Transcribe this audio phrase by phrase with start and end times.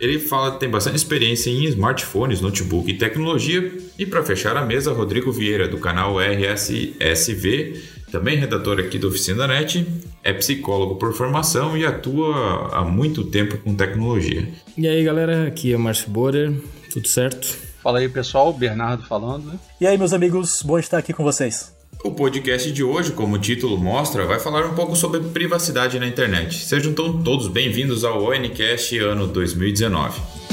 [0.00, 3.70] Ele fala tem bastante experiência em smartphones, notebook e tecnologia.
[3.98, 7.80] E para fechar a mesa, Rodrigo Vieira, do canal RSSV,
[8.14, 9.84] também redator aqui do Oficina Net,
[10.22, 14.48] é psicólogo por formação e atua há muito tempo com tecnologia.
[14.78, 16.52] E aí galera, aqui é o Márcio Borer,
[16.92, 17.58] tudo certo?
[17.82, 19.46] Fala aí pessoal, Bernardo falando.
[19.46, 19.58] Né?
[19.80, 21.74] E aí meus amigos, bom estar aqui com vocês.
[22.04, 26.06] O podcast de hoje, como o título mostra, vai falar um pouco sobre privacidade na
[26.06, 26.54] internet.
[26.64, 30.43] Sejam então todos bem-vindos ao ONCast ano 2019.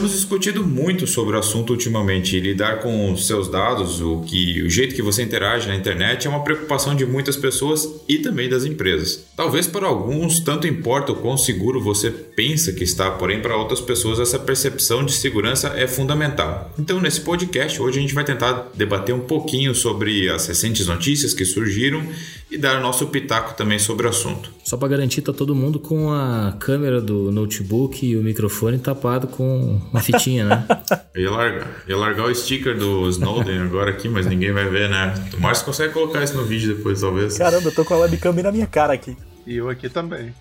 [0.00, 4.70] Temos discutido muito sobre o assunto ultimamente lidar com os seus dados, o que o
[4.70, 8.64] jeito que você interage na internet é uma preocupação de muitas pessoas e também das
[8.64, 9.26] empresas.
[9.36, 13.78] Talvez para alguns tanto importa o quão seguro você pensa que está, porém para outras
[13.78, 16.72] pessoas essa percepção de segurança é fundamental.
[16.78, 21.34] Então nesse podcast hoje a gente vai tentar debater um pouquinho sobre as recentes notícias
[21.34, 22.02] que surgiram
[22.50, 24.52] e dar o nosso pitaco também sobre o assunto.
[24.64, 29.26] Só para garantir, tá todo mundo com a câmera do notebook e o microfone tapado
[29.28, 30.66] com uma fitinha, né?
[31.14, 34.88] Eu ia largar, ia largar o sticker do Snowden agora aqui, mas ninguém vai ver,
[34.88, 35.12] né?
[35.36, 37.36] O Márcio consegue colocar isso no vídeo depois, talvez.
[37.36, 39.16] Caramba, eu tô com a webcam na minha cara aqui.
[39.46, 40.32] E eu aqui também.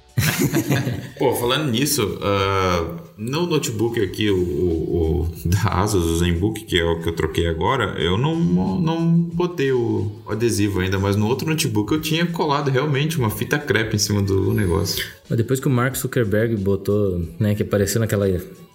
[1.17, 6.79] Pô, falando nisso, uh, no notebook aqui, o, o, o, da Asus, o ZenBook, que
[6.79, 11.27] é o que eu troquei agora, eu não, não botei o adesivo ainda, mas no
[11.27, 15.05] outro notebook eu tinha colado realmente uma fita crepe em cima do negócio.
[15.29, 18.25] Depois que o Mark Zuckerberg botou, né, que apareceu naquela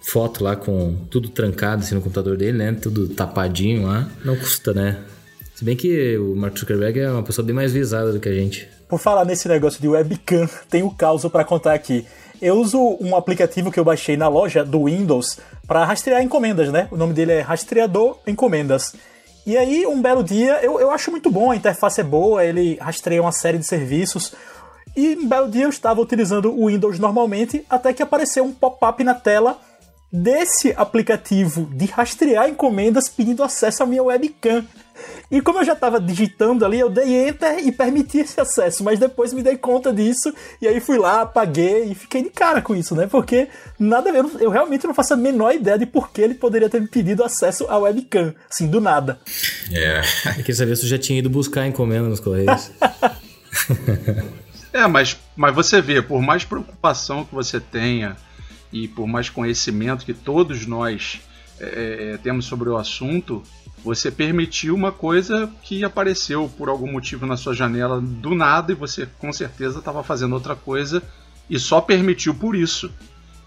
[0.01, 4.73] foto lá com tudo trancado assim no computador dele, né, tudo tapadinho lá, não custa,
[4.73, 4.99] né?
[5.55, 8.33] Se bem que o Mark Zuckerberg é uma pessoa bem mais visada do que a
[8.33, 8.67] gente.
[8.87, 12.05] Por falar nesse negócio de webcam, tem o um caso para contar aqui.
[12.41, 16.87] Eu uso um aplicativo que eu baixei na loja do Windows para rastrear encomendas, né?
[16.91, 18.93] O nome dele é Rastreador Encomendas.
[19.45, 22.77] E aí, um belo dia, eu, eu acho muito bom, a interface é boa, ele
[22.81, 24.33] rastreia uma série de serviços.
[24.95, 29.03] E um belo dia eu estava utilizando o Windows normalmente, até que apareceu um pop-up
[29.03, 29.59] na tela
[30.15, 34.65] desse aplicativo de rastrear encomendas pedindo acesso à minha webcam.
[35.29, 38.97] E como eu já estava digitando ali, eu dei enter e permiti esse acesso, mas
[38.97, 42.73] depois me dei conta disso e aí fui lá, apaguei e fiquei de cara com
[42.73, 43.07] isso, né?
[43.07, 46.69] Porque nada, eu, eu realmente não faço a menor ideia de por que ele poderia
[46.69, 49.19] ter me pedido acesso à webcam, assim, do nada.
[49.71, 50.01] É.
[50.27, 52.71] Eu queria saber se eu já tinha ido buscar encomenda nos correios.
[54.71, 58.15] é, mas, mas você vê, por mais preocupação que você tenha
[58.75, 61.21] e por mais conhecimento que todos nós
[61.57, 63.41] é, é temos sobre o assunto,
[63.81, 68.75] você permitiu uma coisa que apareceu por algum motivo na sua janela do nada e
[68.75, 71.01] você com certeza estava fazendo outra coisa
[71.49, 72.91] e só permitiu por isso.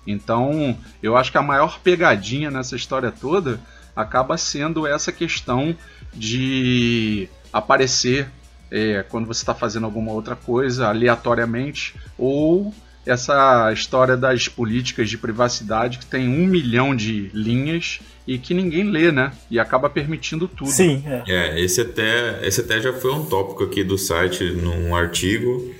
[0.06, 3.60] Então, eu acho que a maior pegadinha nessa história toda
[3.94, 5.76] acaba sendo essa questão
[6.14, 8.30] de aparecer
[8.70, 12.72] é, quando você está fazendo alguma outra coisa aleatoriamente ou
[13.06, 18.84] essa história das políticas de privacidade que tem um milhão de linhas e que ninguém
[18.84, 19.32] lê, né?
[19.50, 20.70] E acaba permitindo tudo.
[20.70, 21.22] Sim, é.
[21.26, 25.74] é esse, até, esse até já foi um tópico aqui do site num artigo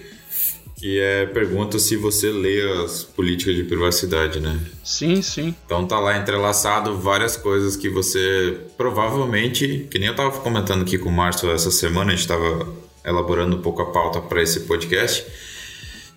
[0.79, 4.59] que é pergunta se você lê as políticas de privacidade, né?
[4.85, 5.55] Sim, sim.
[5.67, 10.97] Então tá lá entrelaçado várias coisas que você provavelmente, que nem eu tava comentando aqui
[10.97, 12.73] com o Márcio essa semana, a gente tava
[13.05, 15.27] elaborando um pouco a pauta para esse podcast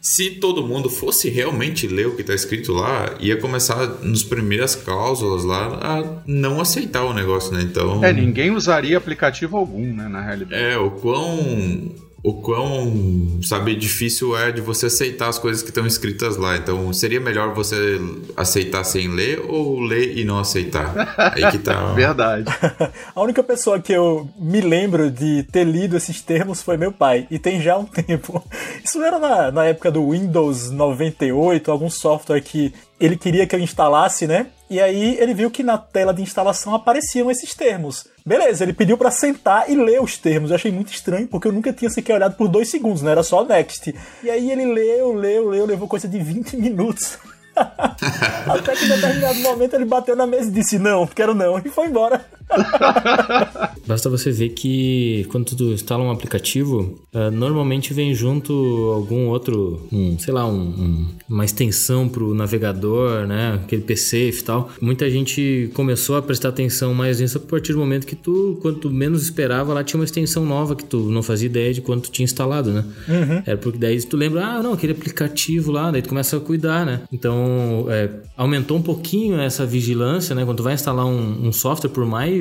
[0.01, 4.75] se todo mundo fosse realmente ler o que está escrito lá, ia começar nos primeiras
[4.75, 7.61] cláusulas lá a não aceitar o negócio, né?
[7.61, 8.03] Então.
[8.03, 10.59] É, ninguém usaria aplicativo algum, né, na realidade.
[10.59, 15.87] É, o quão o quão, sabe, difícil é de você aceitar as coisas que estão
[15.87, 16.55] escritas lá.
[16.55, 17.99] Então, seria melhor você
[18.37, 20.93] aceitar sem ler ou ler e não aceitar?
[21.17, 21.93] Aí que tá.
[21.93, 22.45] Verdade.
[23.15, 27.27] A única pessoa que eu me lembro de ter lido esses termos foi meu pai,
[27.31, 28.43] e tem já um tempo.
[28.83, 33.59] Isso era na, na época do Windows 98, algum software que ele queria que eu
[33.59, 34.47] instalasse, né?
[34.69, 38.05] E aí ele viu que na tela de instalação apareciam esses termos.
[38.25, 40.51] Beleza, ele pediu para sentar e ler os termos.
[40.51, 43.11] Eu achei muito estranho, porque eu nunca tinha sequer olhado por dois segundos, né?
[43.11, 43.93] Era só next.
[44.23, 47.17] E aí ele leu, leu, leu, levou coisa de 20 minutos.
[47.55, 51.69] Até que em determinado momento ele bateu na mesa e disse: Não, quero não, e
[51.69, 52.25] foi embora.
[53.87, 58.53] Basta você ver que quando tu instala um aplicativo, uh, normalmente vem junto
[58.93, 63.59] algum outro, um, sei lá, um, um, uma extensão pro navegador, né?
[63.63, 64.69] Aquele PC e tal.
[64.81, 68.89] Muita gente começou a prestar atenção mais nisso a partir do momento que tu, quanto
[68.89, 72.23] menos esperava, lá tinha uma extensão nova que tu não fazia ideia de quanto tinha
[72.23, 72.85] instalado, né?
[73.07, 73.43] Uhum.
[73.45, 76.85] Era porque daí tu lembra, ah, não, aquele aplicativo lá, daí tu começa a cuidar,
[76.85, 77.01] né?
[77.11, 80.45] Então, é, aumentou um pouquinho essa vigilância, né?
[80.45, 82.40] Quando tu vai instalar um, um software, por mais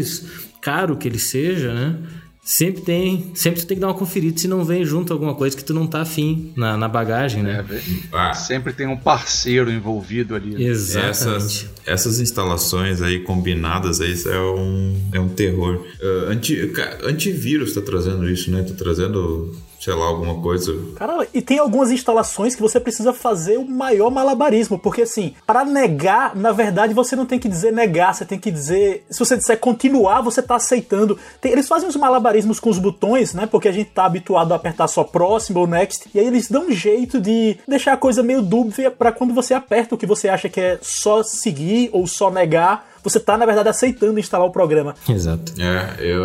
[0.60, 1.98] caro que ele seja, né?
[2.42, 5.54] Sempre tem, sempre tu tem que dar uma conferida se não vem junto alguma coisa
[5.56, 7.64] que tu não tá afim na, na bagagem, né?
[7.70, 7.80] É,
[8.12, 8.34] ah.
[8.34, 10.54] Sempre tem um parceiro envolvido ali.
[10.54, 10.62] Né?
[10.64, 11.10] Exatamente.
[11.10, 15.86] Essas, essas instalações aí combinadas aí é um, é um terror.
[16.00, 16.72] Uh, anti,
[17.04, 18.62] antivírus tá trazendo isso, né?
[18.62, 20.76] Tá trazendo sei lá, alguma coisa.
[20.96, 25.64] Cara, e tem algumas instalações que você precisa fazer o maior malabarismo, porque assim, para
[25.64, 29.38] negar, na verdade, você não tem que dizer negar, você tem que dizer, se você
[29.38, 31.18] disser continuar, você tá aceitando.
[31.40, 33.46] Tem, eles fazem os malabarismos com os botões, né?
[33.46, 36.66] Porque a gente tá habituado a apertar só próximo ou next, e aí eles dão
[36.66, 40.28] um jeito de deixar a coisa meio dúbia para quando você aperta o que você
[40.28, 44.50] acha que é só seguir ou só negar, você tá, na verdade, aceitando instalar o
[44.50, 44.94] programa.
[45.08, 45.52] Exato.
[45.60, 46.22] É, eu,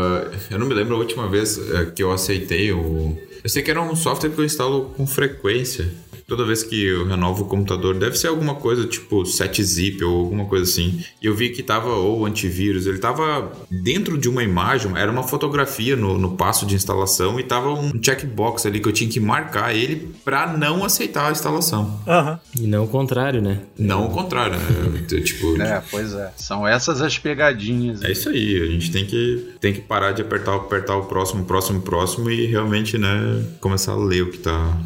[0.51, 3.69] eu não me lembro a última vez é, que eu aceitei o, eu sei que
[3.69, 5.88] era um software que eu instalo com frequência
[6.27, 10.45] toda vez que eu renovo o computador, deve ser alguma coisa tipo 7-zip ou alguma
[10.45, 11.04] coisa assim.
[11.22, 15.24] E eu vi que tava ou antivírus, ele tava dentro de uma imagem, era uma
[15.24, 19.19] fotografia no, no passo de instalação e tava um checkbox ali que eu tinha que
[19.19, 22.00] marcar ele para não aceitar a instalação.
[22.07, 22.38] Uhum.
[22.60, 23.62] E não o contrário, né?
[23.78, 25.06] Não o contrário, né?
[25.21, 26.31] tipo, é, pois é.
[26.36, 28.01] São essas as pegadinhas.
[28.04, 31.45] É isso aí, a gente tem que, tem que parar de apertar, apertar o próximo,
[31.45, 34.78] próximo, próximo e realmente, né, começar a ler o que tá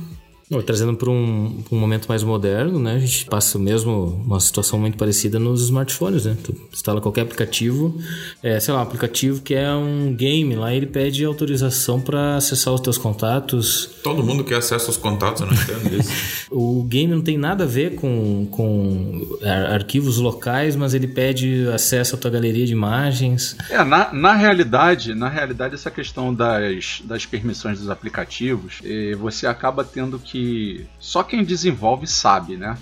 [0.65, 2.95] trazendo para um, um, momento mais moderno, né?
[2.95, 6.35] A gente passa mesmo uma situação muito parecida nos smartphones, né?
[6.43, 7.95] Tu instala qualquer aplicativo,
[8.41, 12.73] é, sei lá, um aplicativo que é um game, lá ele pede autorização para acessar
[12.73, 13.91] os teus contatos.
[14.03, 16.11] Todo mundo quer acesso aos contatos, eu não entendo isso.
[16.49, 19.37] o game não tem nada a ver com, com
[19.71, 23.55] arquivos locais, mas ele pede acesso à tua galeria de imagens.
[23.69, 29.45] É, na, na realidade, na realidade, essa questão das, das permissões dos aplicativos, eh, você
[29.45, 32.77] acaba tendo que que só quem desenvolve sabe, né?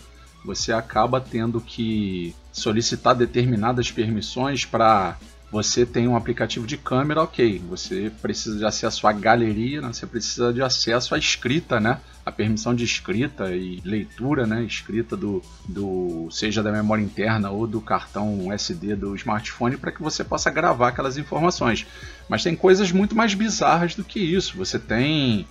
[0.45, 5.18] Você acaba tendo que solicitar determinadas permissões para
[5.51, 7.62] você tem um aplicativo de câmera, ok.
[7.69, 9.88] Você precisa de acesso à galeria, né?
[9.88, 12.01] você precisa de acesso à escrita, né?
[12.25, 14.63] A permissão de escrita e leitura, né?
[14.63, 20.03] Escrita do, do seja da memória interna ou do cartão SD do smartphone para que
[20.03, 21.88] você possa gravar aquelas informações.
[22.30, 24.57] Mas tem coisas muito mais bizarras do que isso.
[24.57, 25.48] Você tem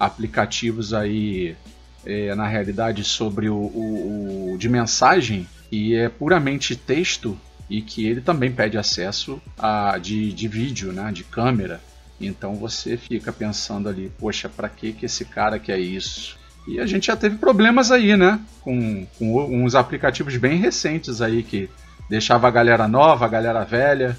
[0.00, 1.54] aplicativos aí
[2.06, 7.38] é, na realidade sobre o, o, o, de mensagem e é puramente texto
[7.68, 11.80] e que ele também pede acesso a, de, de vídeo, né, de câmera.
[12.18, 16.38] Então você fica pensando ali, poxa, para que que esse cara quer isso?
[16.66, 21.42] E a gente já teve problemas aí, né, com, com uns aplicativos bem recentes aí
[21.42, 21.68] que
[22.08, 24.16] deixava a galera nova, a galera velha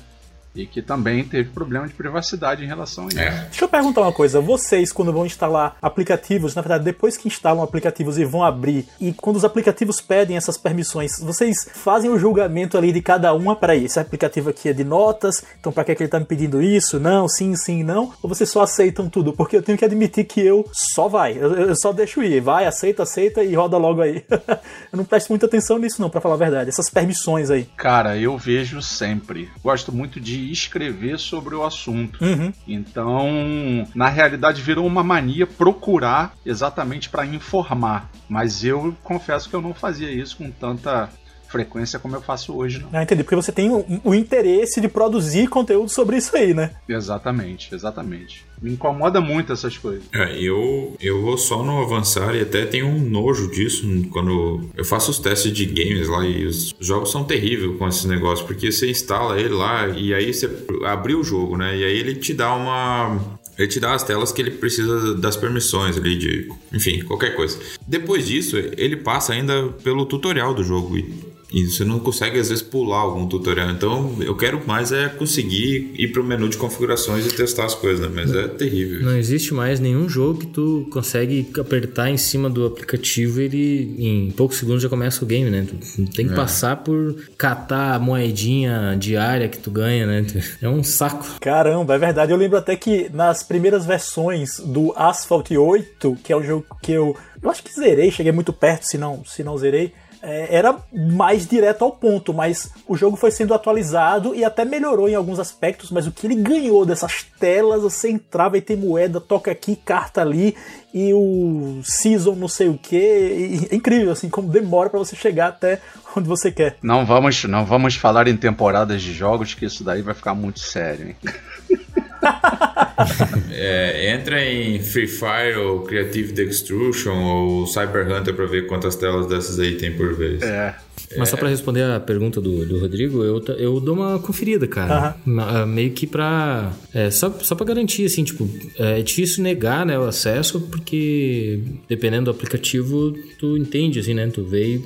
[0.55, 3.19] e que também teve problema de privacidade em relação a isso.
[3.19, 3.29] É.
[3.49, 7.63] Deixa eu perguntar uma coisa: vocês, quando vão instalar aplicativos, na verdade, depois que instalam
[7.63, 12.77] aplicativos e vão abrir, e quando os aplicativos pedem essas permissões, vocês fazem o julgamento
[12.77, 15.95] ali de cada uma para esse aplicativo aqui é de notas, então para que, é
[15.95, 16.99] que ele tá me pedindo isso?
[16.99, 18.13] Não, sim, sim, não?
[18.21, 19.33] Ou vocês só aceitam tudo?
[19.33, 22.65] Porque eu tenho que admitir que eu só vai, eu, eu só deixo ir, vai,
[22.65, 24.23] aceita, aceita e roda logo aí.
[24.29, 27.67] eu não presto muita atenção nisso, não, para falar a verdade, essas permissões aí.
[27.77, 29.49] Cara, eu vejo sempre.
[29.63, 32.23] Gosto muito de escrever sobre o assunto.
[32.23, 32.53] Uhum.
[32.67, 38.09] Então, na realidade, virou uma mania procurar exatamente para informar.
[38.29, 41.09] Mas eu confesso que eu não fazia isso com tanta
[41.51, 42.89] frequência como eu faço hoje, não.
[42.93, 43.23] Ah, entendi.
[43.23, 46.71] Porque você tem o, o interesse de produzir conteúdo sobre isso aí, né?
[46.87, 48.45] Exatamente, exatamente.
[48.61, 50.03] Me incomoda muito essas coisas.
[50.13, 54.85] É, eu, eu vou só no avançar e até tenho um nojo disso quando eu
[54.85, 58.71] faço os testes de games lá e os jogos são terríveis com esses negócios, porque
[58.71, 60.49] você instala ele lá e aí você
[60.85, 61.75] abriu o jogo, né?
[61.75, 63.19] E aí ele te dá uma
[63.57, 67.59] ele te dá as telas que ele precisa das permissões ali, de, enfim, qualquer coisa.
[67.85, 72.49] Depois disso, ele passa ainda pelo tutorial do jogo e e você não consegue, às
[72.49, 73.69] vezes, pular algum tutorial.
[73.71, 77.75] Então, eu quero mais é conseguir ir para o menu de configurações e testar as
[77.75, 78.11] coisas, né?
[78.13, 79.01] Mas é terrível.
[79.01, 83.95] Não existe mais nenhum jogo que tu consegue apertar em cima do aplicativo e ele,
[83.99, 85.67] em poucos segundos, já começa o game, né?
[85.69, 86.35] Tu tem que é.
[86.35, 90.25] passar por catar a moedinha diária que tu ganha, né?
[90.61, 91.25] É um saco.
[91.41, 92.31] Caramba, é verdade.
[92.31, 96.93] Eu lembro até que nas primeiras versões do Asphalt 8, que é o jogo que
[96.93, 97.15] eu...
[97.43, 99.91] Eu acho que zerei, cheguei muito perto, se não, se não zerei
[100.21, 105.09] é, era mais direto ao ponto, mas o jogo foi sendo atualizado e até melhorou
[105.09, 109.19] em alguns aspectos, mas o que ele ganhou dessas telas, você entrava e tem moeda,
[109.19, 110.55] toca aqui, carta ali,
[110.93, 115.47] e o season não sei o que, é incrível assim como demora para você chegar
[115.47, 115.81] até
[116.15, 116.77] onde você quer.
[116.83, 120.59] Não vamos, não vamos falar em temporadas de jogos que isso daí vai ficar muito
[120.59, 121.07] sério.
[121.07, 121.15] Hein?
[123.51, 129.27] é, entra em Free Fire ou Creative Destruction ou Cyber Hunter pra ver quantas telas
[129.27, 130.41] dessas aí tem por vez.
[130.41, 130.75] É.
[131.17, 135.15] Mas só para responder a pergunta do, do Rodrigo, eu, eu dou uma conferida, cara.
[135.25, 135.65] Uhum.
[135.67, 136.71] Meio que pra.
[136.93, 142.25] É, só, só pra garantir, assim, tipo, é difícil negar né, o acesso, porque dependendo
[142.25, 144.27] do aplicativo, tu entende, assim, né?
[144.27, 144.81] Tu vê.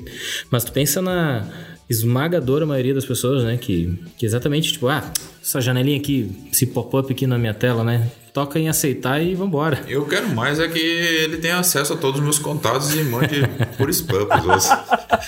[0.50, 1.48] Mas tu pensa na
[1.88, 3.56] esmagadora maioria das pessoas, né?
[3.56, 5.04] Que, que exatamente, tipo, ah,
[5.42, 8.10] essa janelinha aqui, esse pop-up aqui na minha tela, né?
[8.32, 9.82] Toca em aceitar e vambora.
[9.88, 13.42] Eu quero mais é que ele tenha acesso a todos os meus contatos e mande
[13.78, 14.68] por spam pros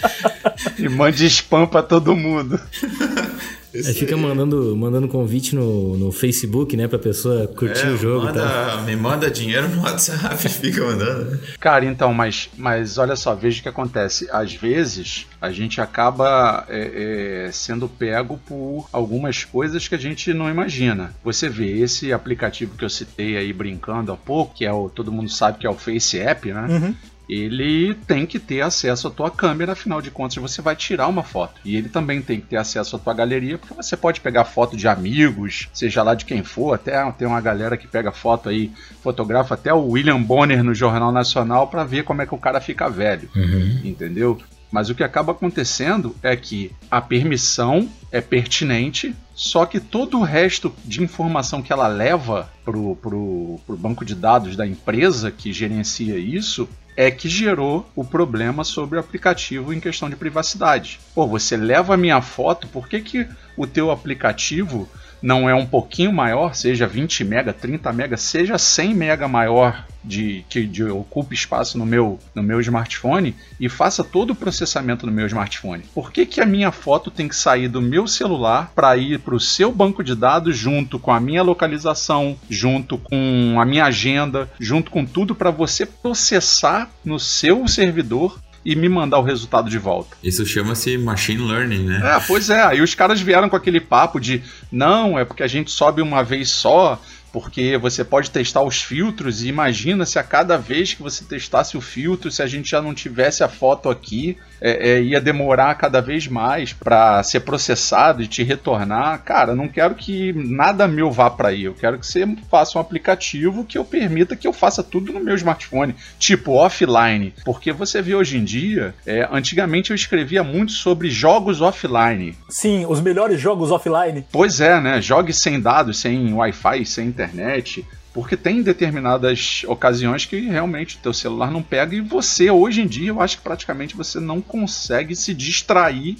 [0.78, 2.60] E mande spam pra todo mundo.
[3.74, 8.26] Aí fica mandando, mandando convite no, no Facebook, né, pra pessoa curtir é, o jogo.
[8.26, 8.82] Manda, tá?
[8.82, 11.38] Me manda dinheiro no WhatsApp, fica mandando.
[11.60, 14.28] Cara, então, mas, mas olha só, veja o que acontece.
[14.30, 20.32] Às vezes a gente acaba é, é, sendo pego por algumas coisas que a gente
[20.32, 21.14] não imagina.
[21.22, 25.12] Você vê esse aplicativo que eu citei aí brincando há pouco, que é o todo
[25.12, 26.66] mundo sabe que é o Face App, né?
[26.68, 26.94] Uhum
[27.28, 31.22] ele tem que ter acesso à tua câmera, afinal de contas você vai tirar uma
[31.22, 31.60] foto.
[31.64, 34.76] E ele também tem que ter acesso à tua galeria, porque você pode pegar foto
[34.76, 38.70] de amigos, seja lá de quem for, até tem uma galera que pega foto aí,
[39.02, 42.60] fotografa até o William Bonner no Jornal Nacional para ver como é que o cara
[42.60, 43.28] fica velho.
[43.36, 43.80] Uhum.
[43.84, 44.38] Entendeu?
[44.70, 50.22] Mas o que acaba acontecendo é que a permissão é pertinente, só que todo o
[50.22, 56.18] resto de informação que ela leva pro, pro banco de dados da empresa que gerencia
[56.18, 60.98] isso é que gerou o problema sobre o aplicativo em questão de privacidade.
[61.14, 64.88] Pô, você leva a minha foto, por que, que o teu aplicativo
[65.22, 70.44] não é um pouquinho maior, seja 20 mega, 30 mega, seja 100 mega maior de
[70.48, 75.12] que de, ocupe espaço no meu, no meu smartphone e faça todo o processamento no
[75.12, 75.84] meu smartphone.
[75.94, 79.34] Por que, que a minha foto tem que sair do meu celular para ir para
[79.34, 84.48] o seu banco de dados junto com a minha localização, junto com a minha agenda,
[84.58, 89.78] junto com tudo para você processar no seu servidor e me mandar o resultado de
[89.78, 90.16] volta.
[90.22, 92.16] Isso chama-se machine learning, né?
[92.16, 92.62] É, pois é.
[92.62, 96.22] Aí os caras vieram com aquele papo de não, é porque a gente sobe uma
[96.22, 97.00] vez só,
[97.32, 101.76] porque você pode testar os filtros e imagina se a cada vez que você testasse
[101.76, 105.74] o filtro, se a gente já não tivesse a foto aqui, é, é, ia demorar
[105.74, 109.22] cada vez mais para ser processado e te retornar.
[109.24, 111.64] Cara, não quero que nada meu vá para aí.
[111.64, 115.20] Eu quero que você faça um aplicativo que eu permita que eu faça tudo no
[115.20, 117.34] meu smartphone, tipo offline.
[117.44, 122.36] Porque você vê hoje em dia, é, antigamente eu escrevia muito sobre jogos offline.
[122.48, 124.24] Sim, os melhores jogos offline.
[124.30, 125.00] Pois é, né?
[125.00, 127.84] Jogue sem dados, sem Wi-Fi, sem internet.
[128.18, 132.86] Porque tem determinadas ocasiões que realmente o teu celular não pega e você, hoje em
[132.88, 136.18] dia, eu acho que praticamente você não consegue se distrair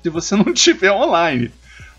[0.00, 1.50] se você não tiver online.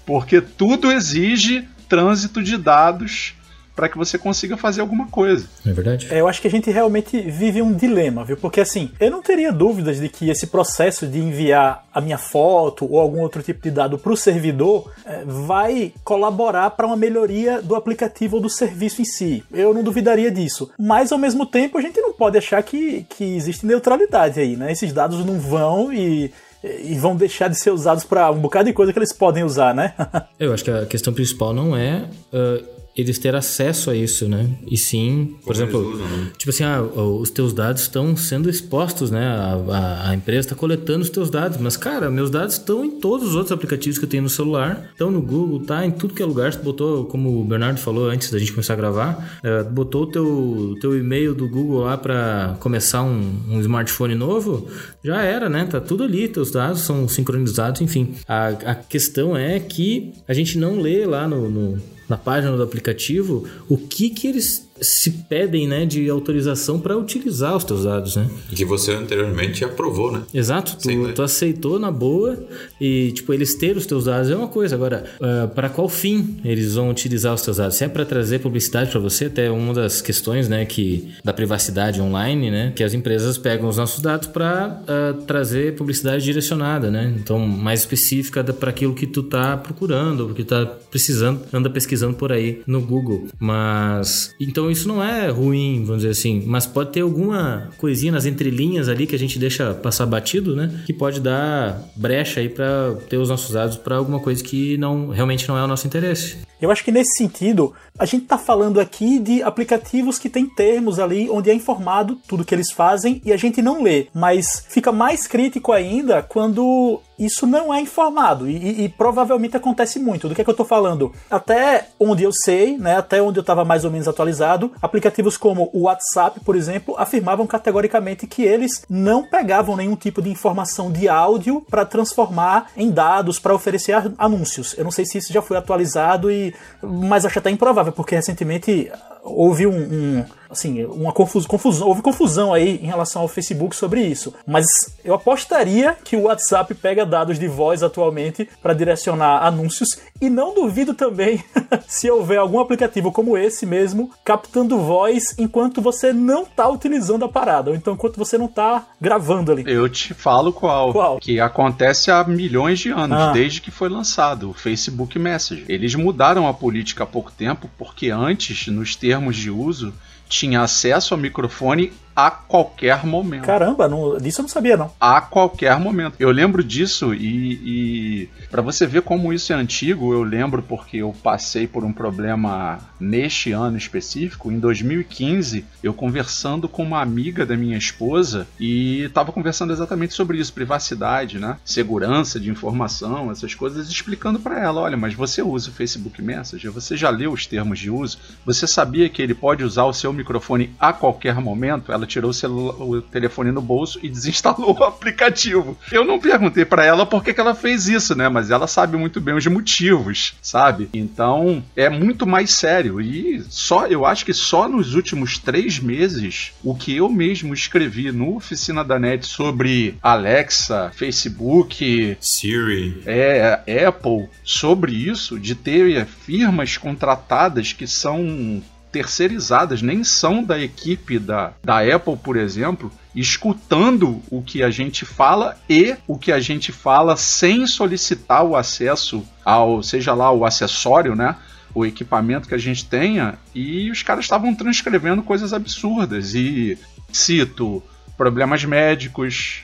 [0.05, 3.33] Porque tudo exige trânsito de dados
[3.81, 5.47] para que você consiga fazer alguma coisa.
[5.65, 6.07] É verdade.
[6.11, 8.37] É, eu acho que a gente realmente vive um dilema, viu?
[8.37, 12.85] Porque assim, eu não teria dúvidas de que esse processo de enviar a minha foto
[12.87, 17.59] ou algum outro tipo de dado para o servidor é, vai colaborar para uma melhoria
[17.59, 19.43] do aplicativo ou do serviço em si.
[19.51, 20.69] Eu não duvidaria disso.
[20.77, 24.71] Mas ao mesmo tempo, a gente não pode achar que, que existe neutralidade aí, né?
[24.71, 26.31] Esses dados não vão e
[26.63, 29.73] e vão deixar de ser usados para um bocado de coisa que eles podem usar,
[29.73, 29.95] né?
[30.39, 34.49] Eu acho que a questão principal não é uh, eles ter acesso a isso, né?
[34.69, 36.31] E sim, por Como exemplo, usam, né?
[36.37, 39.25] tipo assim, ah, os teus dados estão sendo expostos, né?
[39.25, 42.99] A, a, a empresa está coletando os teus dados, mas cara, meus dados estão em
[42.99, 46.13] todos os outros aplicativos que eu tenho no celular, estão no Google, tá em tudo
[46.13, 46.53] que é lugar.
[46.53, 50.07] Tu botou, como o Bernardo falou antes da gente começar a gravar, uh, botou o
[50.07, 54.67] teu, teu e-mail do Google lá para começar um, um, smartphone novo,
[55.03, 55.65] já era, né?
[55.65, 58.15] Tá tudo ali, teus dados são sincronizados, enfim.
[58.27, 61.81] A, a questão é que a gente não lê lá no, no
[62.11, 67.55] na página do aplicativo o que que eles se pedem, né, de autorização para utilizar
[67.55, 68.27] os teus dados, né?
[68.49, 70.23] Que você anteriormente aprovou, né?
[70.33, 71.11] Exato, tu, Sim, né?
[71.13, 72.37] tu aceitou na boa
[72.79, 74.75] e, tipo, eles ter os teus dados é uma coisa.
[74.75, 77.77] Agora, uh, para qual fim eles vão utilizar os teus dados?
[77.77, 82.01] Se é para trazer publicidade para você, até uma das questões, né, que da privacidade
[82.01, 87.13] online, né, que as empresas pegam os nossos dados para uh, trazer publicidade direcionada, né?
[87.17, 92.31] Então, mais específica para aquilo que tu tá procurando, que tá precisando, anda pesquisando por
[92.31, 93.27] aí no Google.
[93.39, 98.25] Mas, então isso não é ruim, vamos dizer assim, mas pode ter alguma coisinha nas
[98.25, 100.83] entrelinhas ali que a gente deixa passar batido, né?
[100.85, 105.09] Que pode dar brecha aí para ter os nossos dados para alguma coisa que não
[105.09, 106.37] realmente não é o nosso interesse.
[106.61, 110.99] Eu acho que nesse sentido, a gente está falando aqui de aplicativos que tem termos
[110.99, 114.07] ali onde é informado tudo que eles fazem e a gente não lê.
[114.13, 120.27] Mas fica mais crítico ainda quando isso não é informado e, e, provavelmente acontece muito.
[120.27, 121.11] Do que é que eu estou falando?
[121.29, 125.69] Até onde eu sei, né, até onde eu estava mais ou menos atualizado, aplicativos como
[125.73, 131.07] o WhatsApp, por exemplo, afirmavam categoricamente que eles não pegavam nenhum tipo de informação de
[131.07, 134.75] áudio para transformar em dados para oferecer anúncios.
[134.77, 138.91] Eu não sei se isso já foi atualizado e mas acho até improvável, porque recentemente
[139.23, 139.71] houve um,
[140.19, 144.33] um assim, uma confusão, confusão, houve confusão aí em relação ao Facebook sobre isso.
[144.45, 144.65] Mas
[145.03, 150.53] eu apostaria que o WhatsApp pega dados de voz atualmente para direcionar anúncios e não
[150.53, 151.41] duvido também
[151.87, 157.29] se houver algum aplicativo como esse mesmo captando voz enquanto você não está utilizando a
[157.29, 159.63] parada, ou então enquanto você não está gravando ali.
[159.65, 160.91] Eu te falo qual.
[160.91, 161.17] Qual?
[161.19, 163.31] Que acontece há milhões de anos, Ah.
[163.31, 165.65] desde que foi lançado o Facebook Messenger.
[165.69, 169.93] Eles mudaram a política há pouco tempo, porque antes, nos termos de uso,
[170.29, 173.45] tinha acesso ao microfone a qualquer momento.
[173.45, 174.91] Caramba, não, disso eu não sabia não.
[174.99, 176.15] a qualquer momento.
[176.19, 180.97] Eu lembro disso e, e para você ver como isso é antigo, eu lembro porque
[180.97, 184.51] eu passei por um problema neste ano específico.
[184.51, 190.37] Em 2015, eu conversando com uma amiga da minha esposa e estava conversando exatamente sobre
[190.37, 191.57] isso, privacidade, né?
[191.65, 196.71] Segurança de informação, essas coisas, explicando para ela, olha, mas você usa o Facebook Messenger,
[196.71, 200.13] você já leu os termos de uso, você sabia que ele pode usar o seu
[200.13, 201.91] microfone a qualquer momento?
[201.91, 205.77] Ela tirou o, celu- o telefone no bolso e desinstalou o aplicativo.
[205.91, 208.29] Eu não perguntei para ela por que, que ela fez isso, né?
[208.29, 210.89] Mas ela sabe muito bem os motivos, sabe?
[210.93, 212.99] Então é muito mais sério.
[213.01, 218.11] E só eu acho que só nos últimos três meses o que eu mesmo escrevi
[218.11, 223.01] no Oficina da Net sobre Alexa, Facebook, Siri.
[223.05, 231.17] é, Apple sobre isso, de ter firmas contratadas que são terceirizadas, nem são da equipe
[231.17, 236.39] da, da Apple, por exemplo, escutando o que a gente fala e o que a
[236.39, 241.35] gente fala sem solicitar o acesso ao, seja lá o acessório, né?
[241.73, 246.35] O equipamento que a gente tenha, e os caras estavam transcrevendo coisas absurdas.
[246.35, 246.77] E
[247.11, 247.81] cito
[248.17, 249.63] problemas médicos,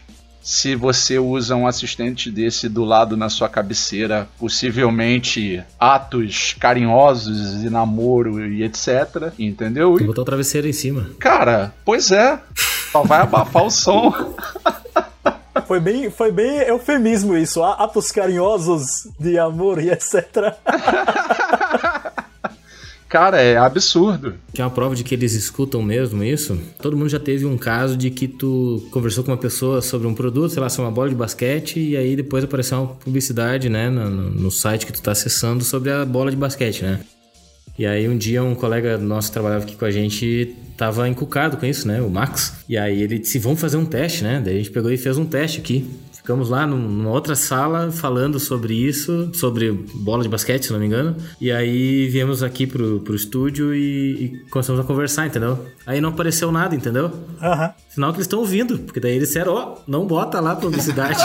[0.50, 7.70] se você usa um assistente desse do lado na sua cabeceira, possivelmente atos carinhosos e
[7.70, 9.34] namoro e etc.
[9.38, 9.90] Entendeu?
[9.92, 11.10] Vou E, botar o travesseiro em cima.
[11.20, 12.40] cara, pois é.
[12.94, 14.14] Só vai abafar o som.
[15.68, 20.54] Foi bem, foi bem eufemismo isso, atos carinhosos de amor e etc.
[23.18, 24.36] Cara, é absurdo.
[24.54, 26.56] Que é uma prova de que eles escutam mesmo isso.
[26.80, 30.14] Todo mundo já teve um caso de que tu conversou com uma pessoa sobre um
[30.14, 33.90] produto, sei lá, sobre uma bola de basquete, e aí depois apareceu uma publicidade, né,
[33.90, 37.00] no, no- site que tu tá acessando sobre a bola de basquete, né?
[37.80, 41.58] E aí um dia um colega nosso que trabalhava aqui com a gente tava encucado
[41.58, 42.00] com isso, né?
[42.00, 42.54] O Max.
[42.70, 44.40] E aí ele disse, vamos fazer um teste, né?
[44.46, 45.90] Daí a gente pegou e fez um teste aqui.
[46.28, 50.80] Ficamos lá num- numa outra sala falando sobre isso, sobre bola de basquete, se não
[50.80, 51.16] me engano.
[51.40, 55.58] E aí viemos aqui pro, pro estúdio e, e começamos a conversar, entendeu?
[55.86, 57.10] Aí não apareceu nada, entendeu?
[57.42, 57.72] Aham.
[57.88, 61.18] Sinal que eles estão ouvindo, porque daí eles disseram, ó, não bota lá publicidade.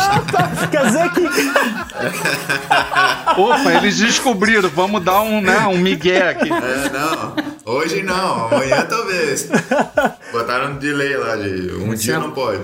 [0.70, 1.22] Quer dizer que
[3.40, 4.68] Opa, eles descobriram.
[4.68, 6.48] Vamos dar um, né, um migué aqui.
[6.48, 7.34] É, não.
[7.74, 9.48] Hoje não, amanhã talvez.
[10.30, 12.60] Botaram um delay lá de um dia não pode.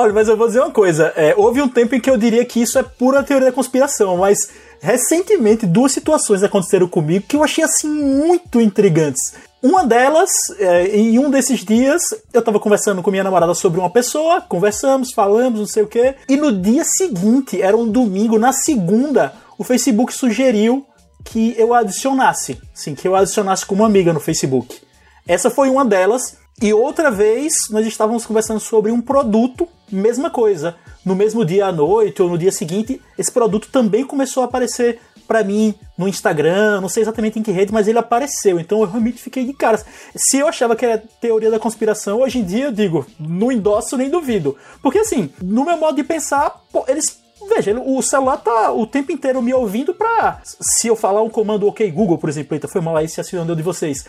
[0.00, 1.12] Olha, mas eu vou dizer uma coisa.
[1.16, 4.18] é, houve um tempo em que eu diria que isso é pura teoria da conspiração,
[4.18, 4.48] mas
[4.80, 9.34] recentemente duas situações aconteceram comigo que eu achei assim muito intrigantes.
[9.60, 13.90] Uma delas, é, em um desses dias, eu tava conversando com minha namorada sobre uma
[13.90, 18.52] pessoa, conversamos, falamos, não sei o quê, e no dia seguinte, era um domingo, na
[18.52, 20.86] segunda, o Facebook sugeriu
[21.24, 24.80] que eu adicionasse, sim, que eu adicionasse como amiga no Facebook.
[25.26, 26.37] Essa foi uma delas.
[26.60, 30.76] E outra vez nós estávamos conversando sobre um produto, mesma coisa.
[31.04, 34.98] No mesmo dia à noite ou no dia seguinte, esse produto também começou a aparecer
[35.28, 38.58] para mim no Instagram, não sei exatamente em que rede, mas ele apareceu.
[38.58, 39.80] Então eu realmente fiquei de cara.
[40.16, 43.96] Se eu achava que era teoria da conspiração, hoje em dia eu digo, não endosso
[43.96, 44.56] nem duvido.
[44.82, 49.40] Porque assim, no meu modo de pensar, eles Veja, o celular tá o tempo inteiro
[49.42, 50.40] me ouvindo pra.
[50.44, 53.54] Se eu falar um comando OK Google, por exemplo, eita, foi mal aí se acionou
[53.54, 54.04] de vocês.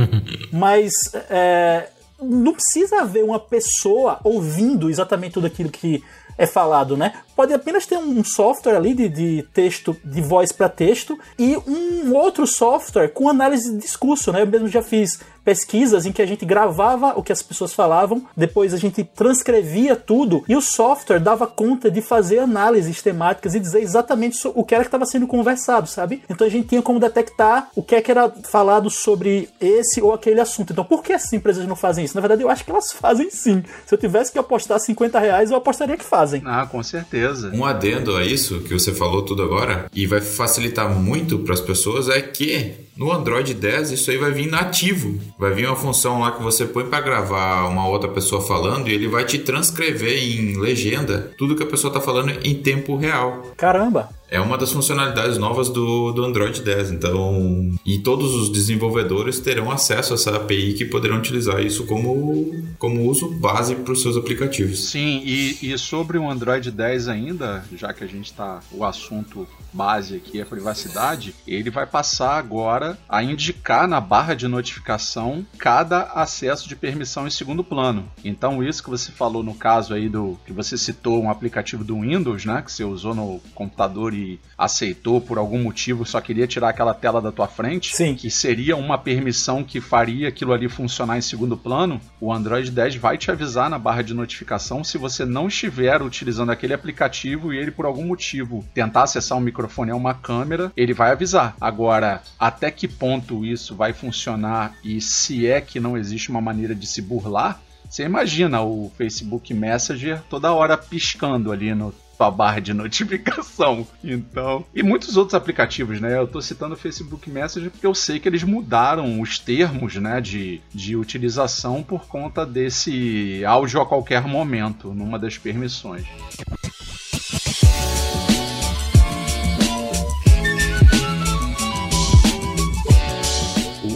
[0.52, 0.92] Mas
[1.28, 1.88] é,
[2.20, 6.02] não precisa haver uma pessoa ouvindo exatamente tudo aquilo que
[6.38, 7.12] é falado, né?
[7.40, 12.12] Pode apenas ter um software ali de, de texto, de voz para texto, e um
[12.12, 14.42] outro software com análise de discurso, né?
[14.42, 18.26] Eu mesmo já fiz pesquisas em que a gente gravava o que as pessoas falavam,
[18.36, 23.60] depois a gente transcrevia tudo e o software dava conta de fazer análises temáticas e
[23.60, 26.22] dizer exatamente o que era que estava sendo conversado, sabe?
[26.28, 30.12] Então a gente tinha como detectar o que é que era falado sobre esse ou
[30.12, 30.72] aquele assunto.
[30.72, 32.14] Então por que essas empresas não fazem isso?
[32.14, 33.64] Na verdade, eu acho que elas fazem sim.
[33.86, 36.42] Se eu tivesse que apostar 50 reais, eu apostaria que fazem.
[36.44, 37.29] Ah, com certeza.
[37.52, 41.60] Um adendo a isso que você falou tudo agora, e vai facilitar muito para as
[41.60, 45.18] pessoas, é que no Android 10, isso aí vai vir nativo.
[45.38, 48.92] Vai vir uma função lá que você põe para gravar uma outra pessoa falando e
[48.92, 53.54] ele vai te transcrever em legenda tudo que a pessoa está falando em tempo real.
[53.56, 54.10] Caramba!
[54.30, 56.92] É uma das funcionalidades novas do, do Android 10.
[56.92, 62.54] Então, e todos os desenvolvedores terão acesso a essa API que poderão utilizar isso como,
[62.78, 64.88] como uso base para os seus aplicativos.
[64.88, 69.48] Sim, e, e sobre o Android 10 ainda, já que a gente está o assunto
[69.72, 76.02] base aqui é privacidade, ele vai passar agora a indicar na barra de notificação cada
[76.14, 78.10] acesso de permissão em segundo plano.
[78.24, 82.00] Então isso que você falou no caso aí do que você citou um aplicativo do
[82.00, 86.70] Windows, né, que você usou no computador e aceitou por algum motivo, só queria tirar
[86.70, 88.14] aquela tela da tua frente, Sim.
[88.14, 92.96] que seria uma permissão que faria aquilo ali funcionar em segundo plano, o Android 10
[92.96, 97.58] vai te avisar na barra de notificação se você não estiver utilizando aquele aplicativo e
[97.58, 101.56] ele por algum motivo tentar acessar um microfone é uma câmera, ele vai avisar.
[101.60, 106.74] Agora, até que ponto isso vai funcionar e se é que não existe uma maneira
[106.74, 112.60] de se burlar, você imagina o Facebook Messenger toda hora piscando ali no tua barra
[112.60, 113.86] de notificação.
[114.04, 116.18] Então, e muitos outros aplicativos, né?
[116.18, 120.20] Eu tô citando o Facebook Messenger porque eu sei que eles mudaram os termos, né,
[120.20, 126.04] de, de utilização por conta desse áudio a qualquer momento numa das permissões.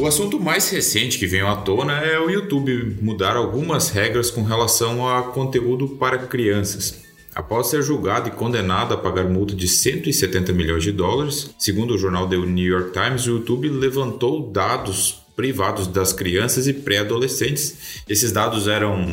[0.05, 4.43] O assunto mais recente que veio à tona é o YouTube mudar algumas regras com
[4.43, 7.03] relação a conteúdo para crianças.
[7.35, 11.99] Após ser julgado e condenado a pagar multa de 170 milhões de dólares, segundo o
[11.99, 18.05] jornal The New York Times, o YouTube levantou dados privados das crianças e pré-adolescentes.
[18.07, 19.07] Esses dados eram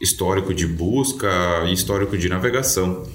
[0.00, 1.30] histórico de busca
[1.68, 3.06] e histórico de navegação.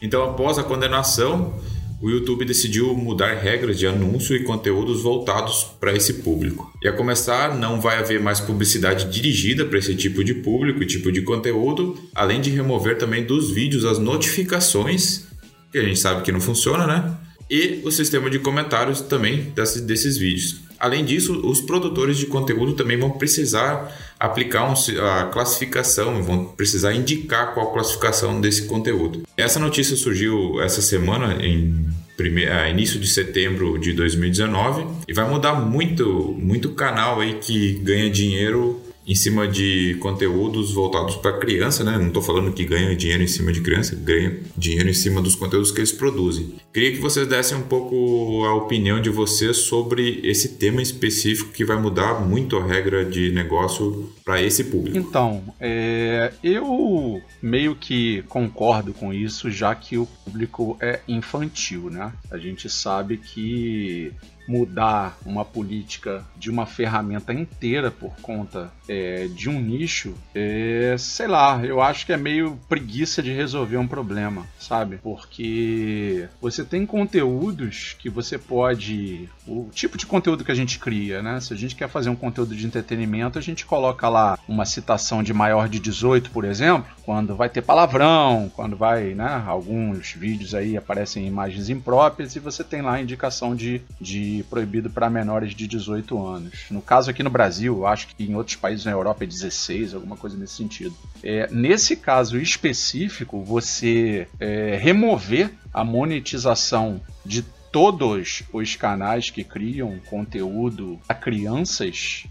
[0.00, 1.58] Então, após a condenação,
[2.00, 6.72] o YouTube decidiu mudar regras de anúncio e conteúdos voltados para esse público.
[6.82, 10.86] E a começar, não vai haver mais publicidade dirigida para esse tipo de público e
[10.86, 15.26] tipo de conteúdo, além de remover também dos vídeos as notificações,
[15.70, 17.16] que a gente sabe que não funciona, né?
[17.50, 19.52] E o sistema de comentários também
[19.84, 20.69] desses vídeos.
[20.80, 26.94] Além disso, os produtores de conteúdo também vão precisar aplicar um, a classificação, vão precisar
[26.94, 29.22] indicar qual classificação desse conteúdo.
[29.36, 35.54] Essa notícia surgiu essa semana, em primeiro, início de setembro de 2019, e vai mudar
[35.54, 41.98] muito, muito canal aí que ganha dinheiro em cima de conteúdos voltados para criança, né?
[41.98, 45.34] Não estou falando que ganha dinheiro em cima de criança, ganha dinheiro em cima dos
[45.34, 46.54] conteúdos que eles produzem.
[46.72, 51.64] Queria que vocês dessem um pouco a opinião de vocês sobre esse tema específico que
[51.64, 54.96] vai mudar muito a regra de negócio para esse público.
[54.96, 62.12] Então, é, eu meio que concordo com isso, já que o público é infantil, né?
[62.30, 64.12] A gente sabe que
[64.50, 71.28] mudar uma política de uma ferramenta inteira por conta é, de um nicho, é, sei
[71.28, 74.98] lá, eu acho que é meio preguiça de resolver um problema, sabe?
[75.00, 79.28] Porque você tem conteúdos que você pode.
[79.46, 81.40] O tipo de conteúdo que a gente cria, né?
[81.40, 85.22] Se a gente quer fazer um conteúdo de entretenimento, a gente coloca lá uma citação
[85.22, 89.44] de maior de 18, por exemplo, quando vai ter palavrão, quando vai, né?
[89.46, 94.90] Alguns vídeos aí aparecem imagens impróprias e você tem lá a indicação de, de proibido
[94.90, 96.64] para menores de 18 anos.
[96.72, 100.16] No caso aqui no Brasil, acho que em outros países na Europa é 16, alguma
[100.16, 100.94] coisa nesse sentido.
[101.22, 109.98] É, nesse caso específico, você é, remover a monetização de todos os canais que criam
[110.06, 112.24] conteúdo a crianças,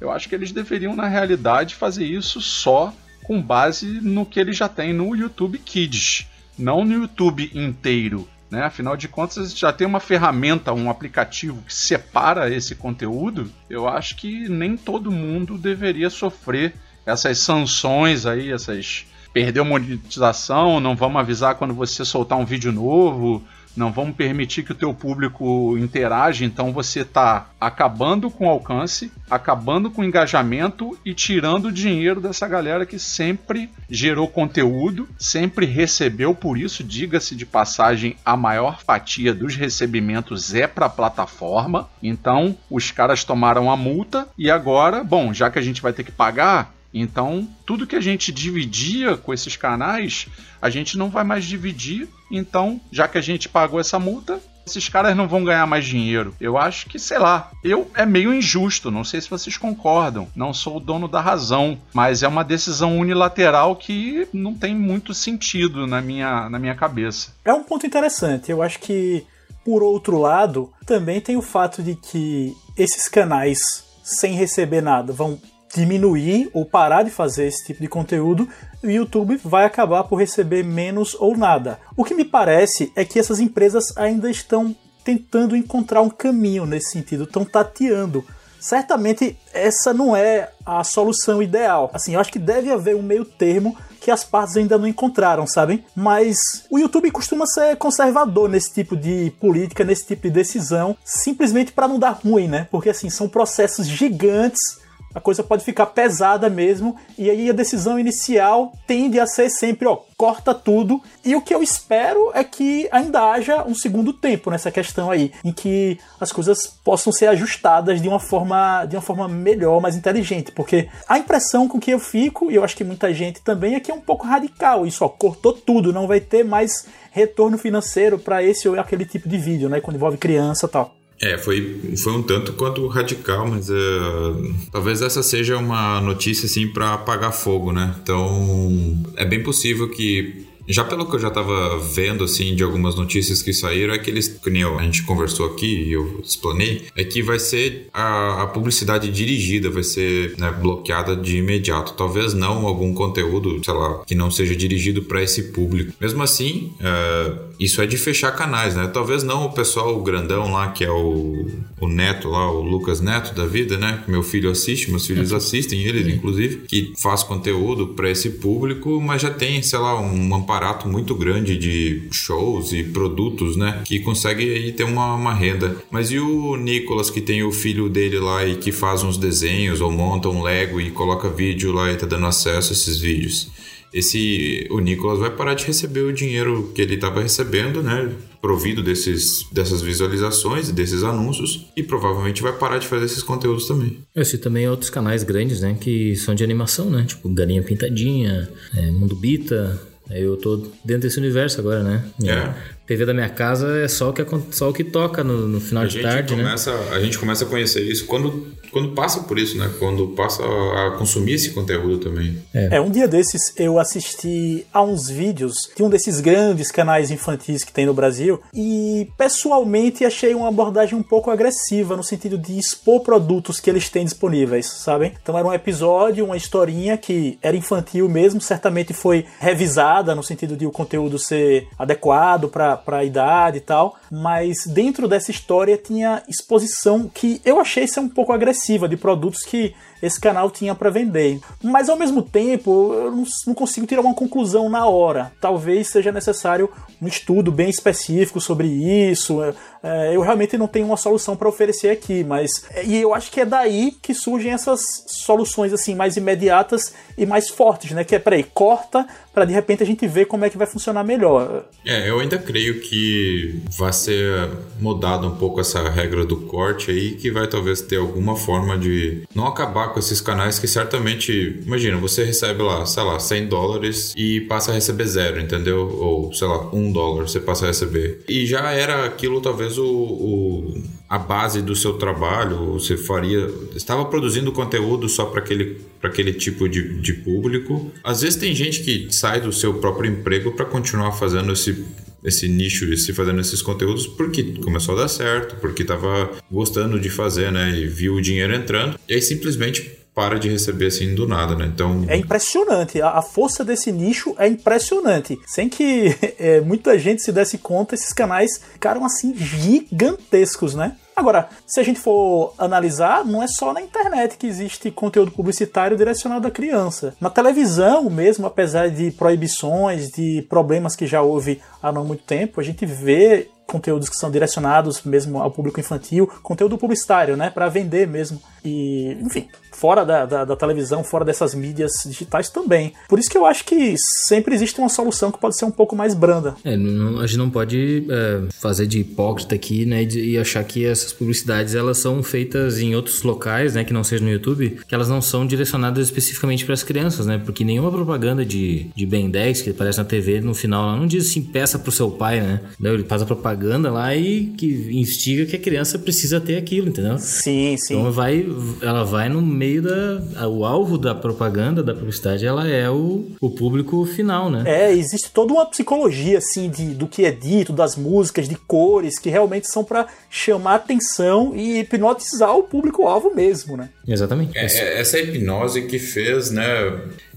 [0.00, 2.92] eu acho que eles deveriam, na realidade, fazer isso só
[3.24, 6.26] com base no que eles já têm no YouTube Kids,
[6.58, 8.62] não no YouTube inteiro né?
[8.62, 13.50] Afinal de contas, já tem uma ferramenta, um aplicativo que separa esse conteúdo.
[13.68, 20.94] Eu acho que nem todo mundo deveria sofrer essas sanções aí, essas perdeu monetização, não
[20.94, 23.42] vamos avisar quando você soltar um vídeo novo,
[23.76, 29.12] não vamos permitir que o teu público interage, então você está acabando com o alcance,
[29.30, 35.66] acabando com o engajamento e tirando o dinheiro dessa galera que sempre gerou conteúdo, sempre
[35.66, 41.88] recebeu por isso, diga-se de passagem, a maior fatia dos recebimentos é para a plataforma.
[42.02, 46.04] Então, os caras tomaram a multa e agora, bom, já que a gente vai ter
[46.04, 50.28] que pagar, então, tudo que a gente dividia com esses canais,
[50.62, 52.08] a gente não vai mais dividir.
[52.30, 56.34] Então, já que a gente pagou essa multa, esses caras não vão ganhar mais dinheiro.
[56.40, 60.28] Eu acho que, sei lá, eu é meio injusto, não sei se vocês concordam.
[60.36, 65.12] Não sou o dono da razão, mas é uma decisão unilateral que não tem muito
[65.12, 67.34] sentido na minha, na minha cabeça.
[67.44, 68.52] É um ponto interessante.
[68.52, 69.26] Eu acho que,
[69.64, 75.40] por outro lado, também tem o fato de que esses canais sem receber nada vão
[75.74, 78.48] diminuir ou parar de fazer esse tipo de conteúdo,
[78.82, 81.78] o YouTube vai acabar por receber menos ou nada.
[81.96, 86.92] O que me parece é que essas empresas ainda estão tentando encontrar um caminho nesse
[86.92, 88.24] sentido, estão tateando.
[88.58, 91.90] Certamente essa não é a solução ideal.
[91.92, 95.46] Assim, eu acho que deve haver um meio termo que as partes ainda não encontraram,
[95.46, 95.84] sabem?
[95.94, 101.72] Mas o YouTube costuma ser conservador nesse tipo de política, nesse tipo de decisão, simplesmente
[101.72, 102.66] para não dar ruim, né?
[102.70, 104.83] Porque assim, são processos gigantes
[105.14, 109.86] a coisa pode ficar pesada mesmo, e aí a decisão inicial tende a ser sempre,
[109.86, 111.00] ó, corta tudo.
[111.24, 115.32] E o que eu espero é que ainda haja um segundo tempo nessa questão aí,
[115.44, 119.96] em que as coisas possam ser ajustadas de uma forma, de uma forma melhor, mais
[119.96, 123.74] inteligente, porque a impressão com que eu fico, e eu acho que muita gente também,
[123.74, 124.86] é que é um pouco radical.
[124.86, 129.28] Isso, ó, cortou tudo, não vai ter mais retorno financeiro para esse ou aquele tipo
[129.28, 130.92] de vídeo, né, quando envolve criança tal.
[131.20, 136.66] É, foi, foi um tanto quanto radical, mas uh, talvez essa seja uma notícia assim
[136.66, 137.94] para apagar fogo, né?
[138.02, 142.94] Então é bem possível que já pelo que eu já estava vendo, assim, de algumas
[142.94, 146.86] notícias que saíram, é que eles, que nem a gente conversou aqui e eu explanei,
[146.96, 151.94] é que vai ser a, a publicidade dirigida, vai ser né, bloqueada de imediato.
[151.94, 155.92] Talvez não algum conteúdo, sei lá, que não seja dirigido para esse público.
[156.00, 158.86] Mesmo assim, é, isso é de fechar canais, né?
[158.86, 161.46] Talvez não o pessoal grandão lá, que é o,
[161.80, 164.02] o Neto lá, o Lucas Neto da vida, né?
[164.08, 169.22] Meu filho assiste, meus filhos assistem, eles inclusive, que faz conteúdo para esse público, mas
[169.22, 170.16] já tem, sei lá, um
[170.54, 173.82] aparato muito grande de shows e produtos, né?
[173.84, 175.76] Que consegue aí ter uma, uma renda.
[175.90, 179.80] Mas e o Nicolas, que tem o filho dele lá e que faz uns desenhos
[179.80, 183.50] ou monta um Lego e coloca vídeo lá e tá dando acesso a esses vídeos?
[183.94, 188.12] esse o Nicolas vai parar de receber o dinheiro que ele estava recebendo, né?
[188.42, 193.68] Provido desses, dessas visualizações e desses anúncios, e provavelmente vai parar de fazer esses conteúdos
[193.68, 193.98] também.
[194.12, 195.78] Eu sei também outros canais grandes, né?
[195.80, 197.04] Que são de animação, né?
[197.06, 199.80] Tipo Galinha Pintadinha, é, Mundo Bita.
[200.10, 202.04] Eu tô dentro desse universo agora, né?
[202.24, 202.83] É.
[202.86, 205.84] TV da minha casa é só o que, só o que toca no, no final
[205.84, 206.42] a de tarde, né?
[206.42, 206.90] começa, né?
[206.92, 209.70] A gente começa a conhecer isso quando, quando passa por isso, né?
[209.78, 212.38] Quando passa a consumir esse conteúdo também.
[212.52, 212.76] É.
[212.76, 217.64] é, um dia desses eu assisti a uns vídeos de um desses grandes canais infantis
[217.64, 222.58] que tem no Brasil e pessoalmente achei uma abordagem um pouco agressiva no sentido de
[222.58, 225.14] expor produtos que eles têm disponíveis, sabem?
[225.22, 230.54] Então era um episódio, uma historinha que era infantil mesmo, certamente foi revisada no sentido
[230.54, 235.76] de o conteúdo ser adequado para para a idade e tal, mas dentro dessa história
[235.76, 240.74] tinha exposição que eu achei ser um pouco agressiva de produtos que esse canal tinha
[240.74, 241.40] para vender.
[241.62, 245.32] Mas ao mesmo tempo, eu não, consigo tirar uma conclusão na hora.
[245.40, 249.40] Talvez seja necessário um estudo bem específico sobre isso.
[249.82, 253.30] É, eu realmente não tenho uma solução para oferecer aqui, mas é, e eu acho
[253.30, 258.02] que é daí que surgem essas soluções assim mais imediatas e mais fortes, né?
[258.02, 261.04] Que é, peraí, corta para de repente a gente ver como é que vai funcionar
[261.04, 261.64] melhor.
[261.84, 267.16] É, eu ainda creio que vai ser mudada um pouco essa regra do corte aí,
[267.16, 271.96] que vai talvez ter alguma forma de não acabar com esses canais que certamente, imagina,
[271.96, 275.88] você recebe lá, sei lá, 100 dólares e passa a receber zero, entendeu?
[275.88, 278.24] Ou, sei lá, um dólar você passa a receber.
[278.28, 284.04] E já era aquilo, talvez, o, o a base do seu trabalho, você faria, estava
[284.06, 287.92] produzindo conteúdo só para aquele, aquele tipo de, de público.
[288.02, 291.84] Às vezes tem gente que sai do seu próprio emprego para continuar fazendo esse
[292.24, 296.98] esse nicho e se fazendo esses conteúdos porque começou a dar certo, porque estava gostando
[296.98, 297.78] de fazer, né?
[297.78, 298.98] E viu o dinheiro entrando.
[299.08, 301.66] E aí simplesmente para de receber assim do nada, né?
[301.66, 302.04] Então.
[302.06, 303.02] É impressionante.
[303.02, 305.38] A, a força desse nicho é impressionante.
[305.46, 310.96] Sem que é, muita gente se desse conta, esses canais ficaram assim gigantescos, né?
[311.16, 315.96] Agora, se a gente for analisar, não é só na internet que existe conteúdo publicitário
[315.96, 317.14] direcionado à criança.
[317.20, 322.60] Na televisão mesmo, apesar de proibições, de problemas que já houve há não muito tempo,
[322.60, 327.68] a gente vê conteúdos que são direcionados mesmo ao público infantil, conteúdo publicitário, né, para
[327.68, 328.40] vender mesmo.
[328.64, 332.92] E, enfim, fora da, da, da, televisão, fora dessas mídias digitais também.
[333.08, 335.94] Por isso que eu acho que sempre existe uma solução que pode ser um pouco
[335.94, 336.54] mais branda.
[336.64, 340.86] É, não, a gente não pode é, fazer de hipócrita aqui, né, e achar que
[340.86, 344.94] essas publicidades elas são feitas em outros locais, né, que não seja no YouTube, que
[344.94, 349.28] elas não são direcionadas especificamente para as crianças, né, porque nenhuma propaganda de, de Ben
[349.28, 352.40] 10 que aparece na TV no final lá não diz assim, peça pro seu pai,
[352.40, 356.56] né, não, ele faz a propaganda lá e que instiga que a criança precisa ter
[356.56, 357.18] aquilo, entendeu?
[357.18, 357.94] Sim, sim.
[357.94, 358.42] Então vai,
[358.80, 360.48] ela vai no meio da.
[360.48, 364.64] O alvo da propaganda, da publicidade, ela é o, o público final, né?
[364.66, 369.18] É, existe toda uma psicologia, assim, de, do que é dito, das músicas, de cores,
[369.18, 373.90] que realmente são para chamar atenção e hipnotizar o público-alvo mesmo, né?
[374.06, 374.56] Exatamente.
[374.56, 376.64] É, é, essa hipnose que fez, né?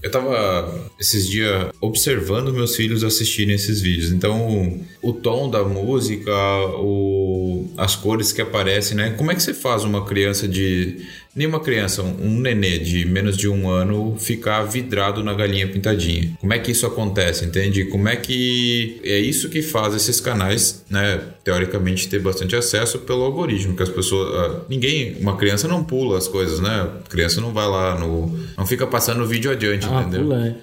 [0.02, 4.12] Eu tava esses dias observando meus filhos assistirem esses vídeos.
[4.12, 6.32] Então, o tom da música,
[6.78, 9.10] o, as cores que aparecem, né?
[9.10, 13.48] Como é que você faz uma criança de nenhuma criança, um nenê de menos de
[13.48, 16.36] um ano, ficar vidrado na galinha pintadinha.
[16.40, 17.84] Como é que isso acontece, entende?
[17.84, 23.22] Como é que é isso que faz esses canais, né, teoricamente ter bastante acesso pelo
[23.22, 26.88] algoritmo, que as pessoas, uh, ninguém, uma criança não pula as coisas, né?
[27.04, 30.22] A criança não vai lá no, não fica passando o vídeo adiante, ah, entendeu?
[30.22, 30.54] Pula, é.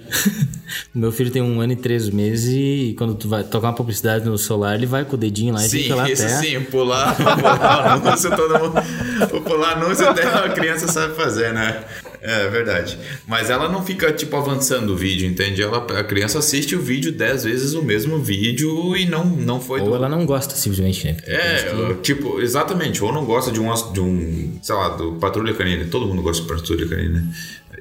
[0.94, 4.24] Meu filho tem um ano e três meses e quando tu vai tocar uma publicidade
[4.24, 6.34] no celular, ele vai com o dedinho lá e sim, fica lá isso até...
[6.34, 10.22] sim, pular, pular anúncio, todo mundo, pular anúncio até
[10.60, 11.84] criança criança sabe fazer, né?
[12.20, 12.98] É verdade.
[13.26, 15.62] Mas ela não fica, tipo, avançando o vídeo, entende?
[15.62, 19.80] Ela, a criança assiste o vídeo dez vezes o mesmo vídeo e não, não foi.
[19.80, 19.94] Ou do...
[19.94, 21.16] ela não gosta, simplesmente, né?
[21.24, 22.02] É, que...
[22.02, 23.02] tipo, exatamente.
[23.02, 25.86] Ou não gosta de um, de um, sei lá, do Patrulha Canina.
[25.90, 27.24] Todo mundo gosta de Patrulha Canina.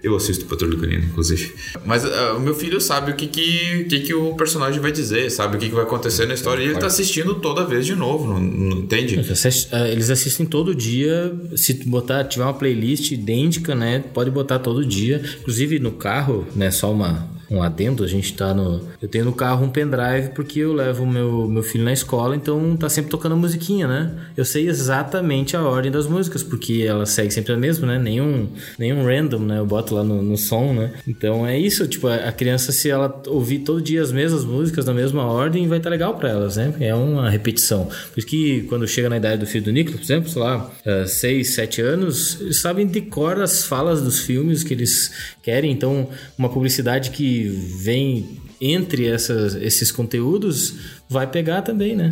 [0.06, 1.56] Eu assisto Patrulha Canina, inclusive.
[1.84, 5.32] Mas uh, o meu filho sabe o que, que, que, que o personagem vai dizer,
[5.32, 7.96] sabe o que, que vai acontecer na história e ele tá assistindo toda vez de
[7.96, 9.20] novo, não, não entende?
[9.72, 11.34] Ah, eles assistem todo dia.
[11.56, 14.04] Se botar, tiver uma playlist idêntica, né?
[14.14, 15.24] Pode botar todo dia.
[15.40, 16.70] Inclusive no carro, né?
[16.70, 18.82] Só uma, um adendo, a gente tá no.
[19.02, 22.76] Eu tenho no carro um pendrive porque eu levo meu, meu filho na escola, então
[22.76, 24.12] tá sempre tocando musiquinha, né?
[24.36, 28.00] Eu sei exatamente a ordem das músicas, porque ela segue sempre a mesma, né?
[28.00, 29.60] Nenhum, nenhum random, né?
[29.60, 30.94] Eu boto lá no, no som, né?
[31.08, 34.94] Então é isso, tipo, a criança, se ela ouvir todo dia as mesmas músicas na
[34.94, 36.74] mesma ordem, vai estar tá legal para elas, né?
[36.80, 37.86] É uma repetição.
[37.86, 40.72] Por isso que quando chega na idade do filho do Nicolas, por exemplo, sei lá,
[41.08, 45.72] 6, uh, 7 anos, eles sabem de cor as falas dos filmes que eles querem.
[45.72, 50.76] Então, uma publicidade que vem entre essas, esses conteúdos
[51.10, 52.10] vai pegar também, né?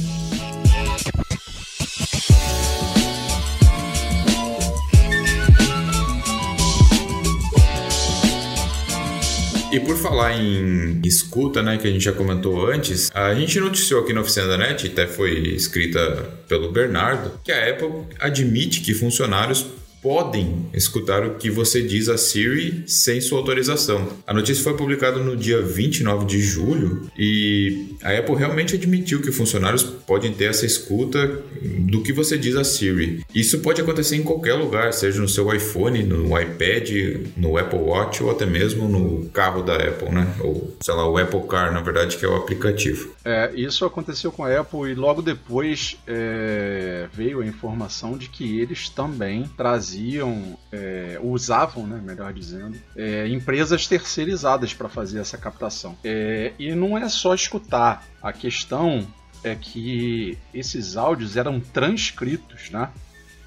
[9.74, 14.04] E por falar em escuta, né, que a gente já comentou antes, a gente noticiou
[14.04, 16.00] aqui na Oficina da NET, até foi escrita
[16.48, 19.66] pelo Bernardo, que a Apple admite que funcionários
[20.04, 24.10] podem escutar o que você diz a Siri sem sua autorização.
[24.28, 29.32] A notícia foi publicada no dia 29 de julho e a Apple realmente admitiu que
[29.32, 31.42] funcionários podem ter essa escuta
[31.80, 33.24] do que você diz a Siri.
[33.34, 36.90] Isso pode acontecer em qualquer lugar, seja no seu iPhone, no iPad,
[37.38, 40.36] no Apple Watch ou até mesmo no carro da Apple, né?
[40.42, 43.14] Ou sei lá, o Apple Car, na verdade, que é o aplicativo.
[43.24, 48.60] É, isso aconteceu com a Apple e logo depois é, veio a informação de que
[48.60, 55.38] eles também traziam faziam, é, usavam, né, melhor dizendo, é, empresas terceirizadas para fazer essa
[55.38, 55.96] captação.
[56.04, 59.06] É, e não é só escutar, a questão
[59.44, 62.90] é que esses áudios eram transcritos, né?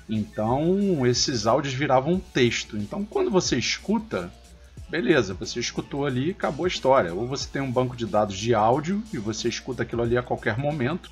[0.08, 2.76] Então esses áudios viravam texto.
[2.76, 4.30] Então quando você escuta,
[4.88, 7.12] beleza, você escutou ali, acabou a história.
[7.14, 10.22] Ou você tem um banco de dados de áudio e você escuta aquilo ali a
[10.22, 11.10] qualquer momento,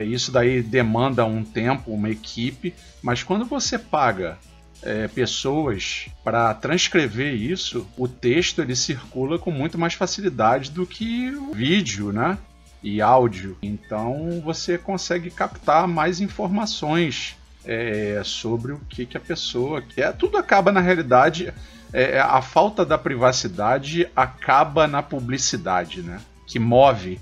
[0.00, 4.38] isso daí demanda um tempo, uma equipe, mas quando você paga
[4.82, 11.30] é, pessoas para transcrever isso, o texto ele circula com muito mais facilidade do que
[11.30, 12.36] o vídeo, né?
[12.82, 13.56] E áudio.
[13.62, 20.12] Então você consegue captar mais informações é, sobre o que, que a pessoa quer.
[20.12, 21.52] Tudo acaba na realidade.
[21.92, 26.20] É, a falta da privacidade acaba na publicidade, né?
[26.46, 27.18] Que move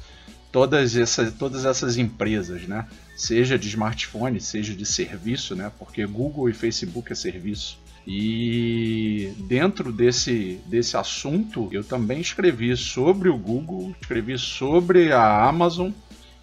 [0.52, 2.86] todas essas, todas essas empresas, né?
[3.16, 5.72] Seja de smartphone, seja de serviço, né?
[5.78, 7.78] Porque Google e Facebook é serviço.
[8.06, 15.90] E dentro desse, desse assunto, eu também escrevi sobre o Google, escrevi sobre a Amazon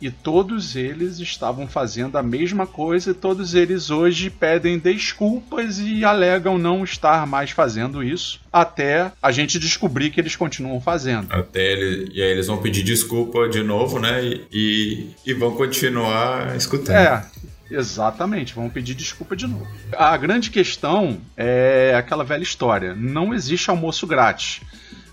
[0.02, 6.06] e todos eles estavam fazendo a mesma coisa e todos eles hoje pedem desculpas e
[6.06, 11.28] alegam não estar mais fazendo isso até a gente descobrir que eles continuam fazendo.
[11.32, 14.24] Até ele, e aí eles vão pedir desculpa de novo, né?
[14.24, 16.96] E, e, e vão continuar escutando.
[16.96, 17.26] É,
[17.72, 19.68] Exatamente, vão pedir desculpa de novo.
[19.96, 24.62] A grande questão é aquela velha história: não existe almoço grátis.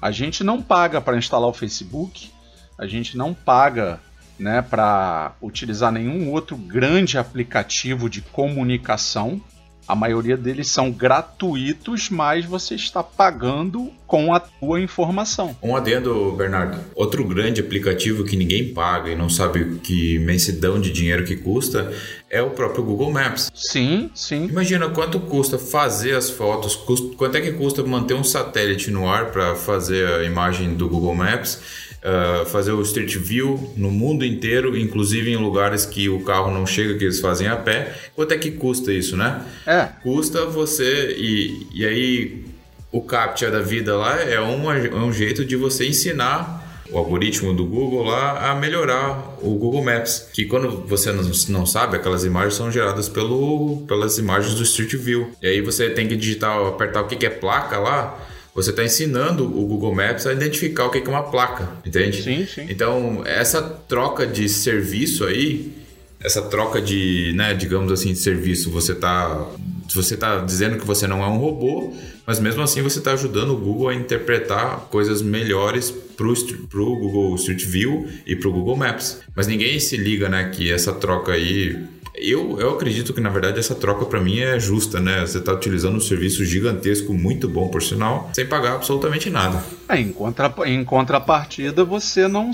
[0.00, 2.30] A gente não paga para instalar o Facebook,
[2.78, 4.00] a gente não paga
[4.38, 9.40] né, para utilizar nenhum outro grande aplicativo de comunicação.
[9.88, 15.56] A maioria deles são gratuitos, mas você está pagando com a tua informação.
[15.62, 16.78] Um adendo, Bernardo.
[16.92, 21.92] Outro grande aplicativo que ninguém paga e não sabe que imensidão de dinheiro que custa
[22.28, 23.48] é o próprio Google Maps.
[23.54, 24.46] Sim, sim.
[24.46, 26.74] Imagina quanto custa fazer as fotos,
[27.16, 31.14] quanto é que custa manter um satélite no ar para fazer a imagem do Google
[31.14, 36.52] Maps uh, fazer o Street View no mundo inteiro, inclusive em lugares que o carro
[36.52, 37.92] não chega, que eles fazem a pé.
[38.14, 39.42] Quanto é que custa isso, né?
[39.66, 39.88] É.
[40.02, 41.16] Custa você.
[41.18, 42.44] E, e aí,
[42.92, 47.52] o CAPTCHA da vida lá é, uma, é um jeito de você ensinar o algoritmo
[47.52, 50.28] do Google lá a melhorar o Google Maps.
[50.32, 54.94] Que quando você não, não sabe, aquelas imagens são geradas pelo, pelas imagens do Street
[54.94, 55.32] View.
[55.42, 58.16] E aí você tem que digitar, apertar o que, que é placa lá
[58.56, 62.22] você está ensinando o Google Maps a identificar o que é uma placa, entende?
[62.22, 62.66] Sim, sim.
[62.70, 65.70] Então, essa troca de serviço aí,
[66.18, 69.46] essa troca de, né, digamos assim, de serviço, você está
[69.94, 71.94] você tá dizendo que você não é um robô,
[72.26, 77.34] mas mesmo assim você está ajudando o Google a interpretar coisas melhores para o Google
[77.36, 79.20] Street View e para o Google Maps.
[79.34, 81.78] Mas ninguém se liga, né, que essa troca aí
[82.16, 85.20] eu, eu acredito que, na verdade, essa troca para mim é justa, né?
[85.20, 89.62] Você está utilizando um serviço gigantesco, muito bom, por sinal, sem pagar absolutamente nada.
[89.88, 92.50] É, em, contra, em contrapartida, você não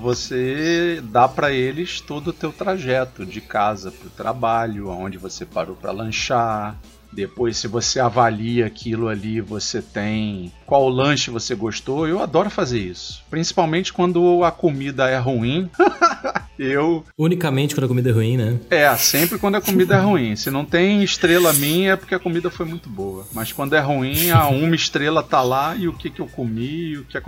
[0.00, 5.44] você dá para eles todo o teu trajeto de casa para o trabalho, aonde você
[5.44, 6.78] parou para lanchar,
[7.16, 12.06] depois, se você avalia aquilo ali, você tem qual lanche você gostou.
[12.06, 13.24] Eu adoro fazer isso.
[13.30, 15.70] Principalmente quando a comida é ruim.
[16.58, 17.02] eu.
[17.16, 18.58] Unicamente quando a comida é ruim, né?
[18.68, 20.36] É, sempre quando a comida é ruim.
[20.36, 23.26] Se não tem estrela minha é porque a comida foi muito boa.
[23.32, 26.98] Mas quando é ruim, a uma estrela tá lá e o que, que eu comi,
[26.98, 27.18] o que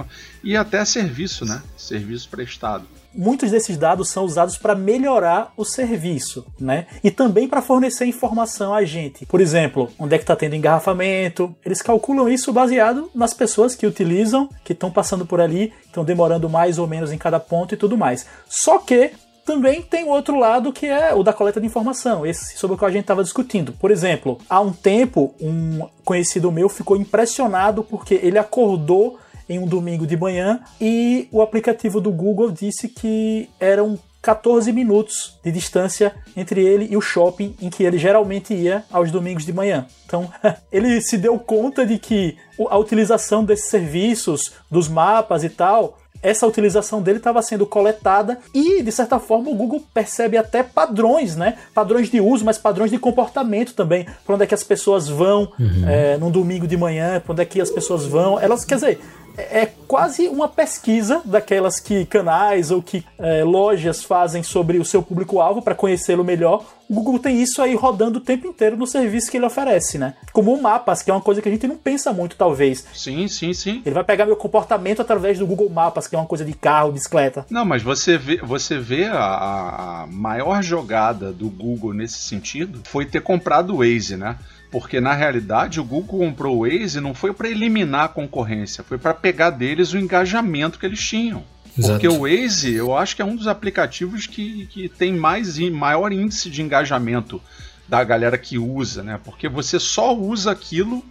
[0.45, 1.63] E até serviço, né?
[1.79, 2.85] Serviço prestado
[3.15, 6.87] muitos desses dados são usados para melhorar o serviço, né?
[7.03, 9.27] E também para fornecer informação a gente.
[9.27, 11.55] Por exemplo, onde é que está tendo engarrafamento?
[11.65, 16.49] Eles calculam isso baseado nas pessoas que utilizam, que estão passando por ali, estão demorando
[16.49, 18.27] mais ou menos em cada ponto e tudo mais.
[18.49, 19.13] Só que
[19.49, 22.85] também tem outro lado que é o da coleta de informação, esse sobre o que
[22.85, 23.73] a gente estava discutindo.
[23.73, 29.19] Por exemplo, há um tempo, um conhecido meu ficou impressionado porque ele acordou
[29.49, 35.39] em um domingo de manhã e o aplicativo do Google disse que eram 14 minutos
[35.45, 39.53] de distância entre ele e o shopping em que ele geralmente ia aos domingos de
[39.53, 39.87] manhã.
[40.07, 40.31] Então,
[40.73, 42.37] ele se deu conta de que
[42.69, 48.83] a utilização desses serviços, dos mapas e tal, essa utilização dele estava sendo coletada e,
[48.83, 51.57] de certa forma, o Google percebe até padrões, né?
[51.73, 54.07] Padrões de uso, mas padrões de comportamento também.
[54.27, 55.89] Para onde é que as pessoas vão uhum.
[55.89, 58.39] é, num domingo de manhã, para onde é que as pessoas vão.
[58.41, 59.01] Elas, quer dizer,
[59.39, 65.03] é quase uma pesquisa daquelas que canais ou que é, lojas fazem sobre o seu
[65.03, 66.65] público-alvo para conhecê-lo melhor.
[66.89, 70.15] O Google tem isso aí rodando o tempo inteiro no serviço que ele oferece, né?
[70.33, 72.87] Como Mapas, que é uma coisa que a gente não pensa muito, talvez.
[72.95, 73.83] Sim, sim, sim.
[73.85, 76.93] Ele vai pegar meu comportamento através do Google Mapas, que é uma coisa de carro,
[76.93, 77.45] bicicleta.
[77.51, 83.05] Não, mas você vê, você vê a, a maior jogada do Google nesse sentido foi
[83.05, 84.39] ter comprado o Waze, né?
[84.71, 88.99] Porque na realidade o Google comprou o Waze não foi para eliminar a concorrência, foi
[88.99, 91.43] para pegar deles o engajamento que eles tinham.
[91.79, 91.93] Exato.
[91.93, 96.13] Porque o Waze, eu acho que é um dos aplicativos que, que tem mais maior
[96.13, 97.41] índice de engajamento
[97.89, 99.21] da galera que usa, né?
[99.25, 101.05] Porque você só usa aquilo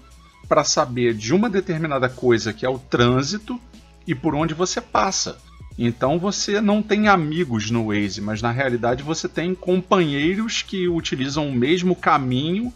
[0.47, 3.59] para saber de uma determinada coisa que é o trânsito
[4.05, 5.37] e por onde você passa.
[5.77, 11.47] Então você não tem amigos no Waze, mas na realidade você tem companheiros que utilizam
[11.47, 12.73] o mesmo caminho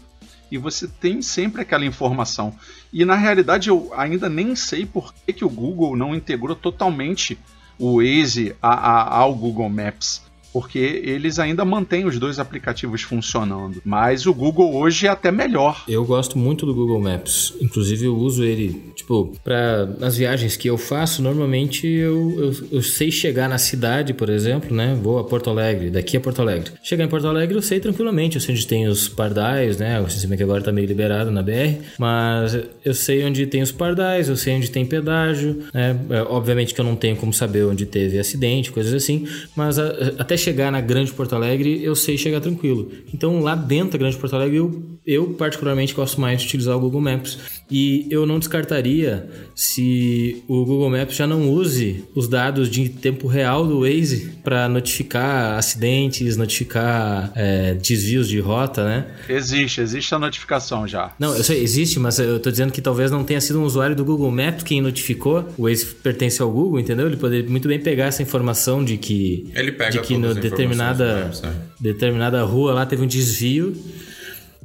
[0.50, 2.54] e você tem sempre aquela informação.
[2.92, 7.38] E na realidade eu ainda nem sei por que, que o Google não integrou totalmente
[7.78, 10.22] o Waze a, a, ao Google Maps.
[10.52, 13.80] Porque eles ainda mantêm os dois aplicativos funcionando.
[13.84, 15.84] Mas o Google hoje é até melhor.
[15.88, 17.54] Eu gosto muito do Google Maps.
[17.60, 22.82] Inclusive, eu uso ele, tipo, para as viagens que eu faço, normalmente eu, eu, eu,
[22.82, 24.98] sei chegar na cidade, por exemplo, né?
[25.00, 26.72] Vou a Porto Alegre, daqui a Porto Alegre.
[26.82, 30.00] Chegar em Porto Alegre eu sei tranquilamente, eu sei onde tem os pardais, né?
[30.00, 33.72] O sistema que agora tá meio liberado na BR, mas eu sei onde tem os
[33.72, 35.98] pardais, eu sei onde tem pedágio, né?
[36.10, 39.26] É, obviamente que eu não tenho como saber onde teve acidente, coisas assim,
[39.56, 39.88] mas a,
[40.18, 42.90] até chegar na Grande Porto Alegre eu sei chegar tranquilo.
[43.12, 46.80] Então lá dentro da Grande Porto Alegre eu, eu particularmente gosto mais de utilizar o
[46.80, 47.38] Google Maps
[47.70, 53.26] e eu não descartaria se o Google Maps já não use os dados de tempo
[53.26, 59.06] real do Waze para notificar acidentes, notificar é, desvios de rota, né?
[59.28, 61.12] Existe, existe a notificação já.
[61.18, 63.96] Não, eu sei, existe, mas eu tô dizendo que talvez não tenha sido um usuário
[63.96, 65.48] do Google Maps quem notificou.
[65.58, 67.06] O Waze pertence ao Google, entendeu?
[67.06, 71.24] Ele poderia muito bem pegar essa informação de que ele pega de que no determinada
[71.24, 71.54] Maps, né?
[71.80, 73.74] determinada rua lá teve um desvio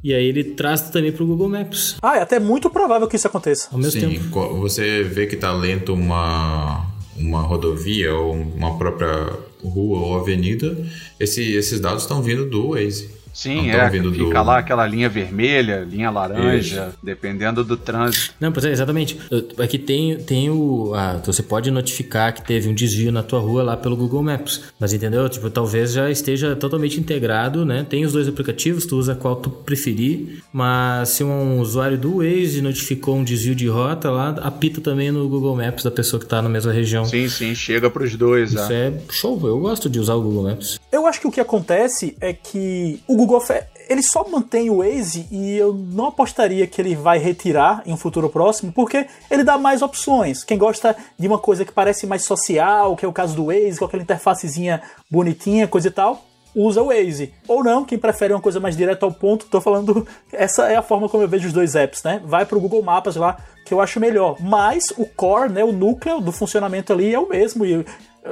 [0.08, 1.98] e aí ele traz também para o Google Maps.
[2.02, 3.68] Ah, é até muito provável que isso aconteça.
[3.74, 4.56] Ao mesmo Sim, tempo.
[4.56, 6.86] você vê que está lento uma,
[7.18, 10.78] uma rodovia ou uma própria rua ou avenida,
[11.20, 13.17] esse, esses dados estão vindo do Waze.
[13.38, 13.88] Sim, é.
[13.92, 14.44] Fica do...
[14.44, 16.98] lá aquela linha vermelha, linha laranja, Isso.
[17.04, 18.34] dependendo do trânsito.
[18.40, 19.16] Não, pois é, exatamente.
[19.60, 20.92] Aqui tem, tem o.
[20.96, 24.64] Ah, você pode notificar que teve um desvio na tua rua lá pelo Google Maps.
[24.80, 25.30] Mas entendeu?
[25.30, 27.86] Tipo, talvez já esteja totalmente integrado, né?
[27.88, 30.42] Tem os dois aplicativos, tu usa qual tu preferir.
[30.52, 35.30] Mas se um usuário do Waze notificou um desvio de rota lá, apita também no
[35.30, 37.06] Google Maps da pessoa que está na mesma região.
[37.06, 38.52] Sim, sim, chega para os dois.
[38.52, 38.88] Isso é.
[38.88, 40.80] é show, eu gosto de usar o Google Maps.
[40.98, 43.40] Eu acho que o que acontece é que o Google
[43.88, 47.98] ele só mantém o Waze e eu não apostaria que ele vai retirar em um
[47.98, 50.44] futuro próximo, porque ele dá mais opções.
[50.44, 53.78] Quem gosta de uma coisa que parece mais social, que é o caso do Waze,
[53.78, 56.26] com aquela interfacezinha bonitinha, coisa e tal,
[56.56, 57.32] usa o Waze.
[57.48, 60.82] Ou não, quem prefere uma coisa mais direta ao ponto, tô falando, essa é a
[60.82, 62.20] forma como eu vejo os dois apps, né?
[62.26, 64.38] Vai pro Google Maps lá, que eu acho melhor.
[64.40, 67.86] Mas o core, né, o núcleo do funcionamento ali é o mesmo e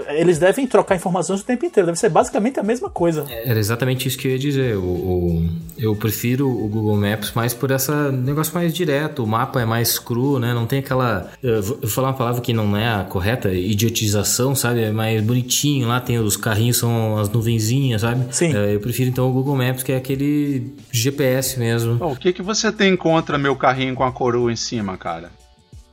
[0.09, 1.87] eles devem trocar informações o tempo inteiro.
[1.87, 3.25] Deve ser basicamente a mesma coisa.
[3.29, 4.77] Era exatamente isso que eu ia dizer.
[4.77, 9.23] O, o, eu prefiro o Google Maps mais por esse negócio mais direto.
[9.23, 10.53] O mapa é mais cru, né?
[10.53, 11.29] Não tem aquela.
[11.41, 14.83] Eu vou falar uma palavra que não é a correta, idiotização, sabe?
[14.83, 15.87] É mais bonitinho.
[15.87, 18.25] Lá tem os carrinhos, são as nuvenzinhas, sabe?
[18.31, 18.55] Sim.
[18.55, 21.97] É, eu prefiro então o Google Maps, que é aquele GPS mesmo.
[21.99, 25.29] Oh, o que, que você tem contra meu carrinho com a coroa em cima, cara?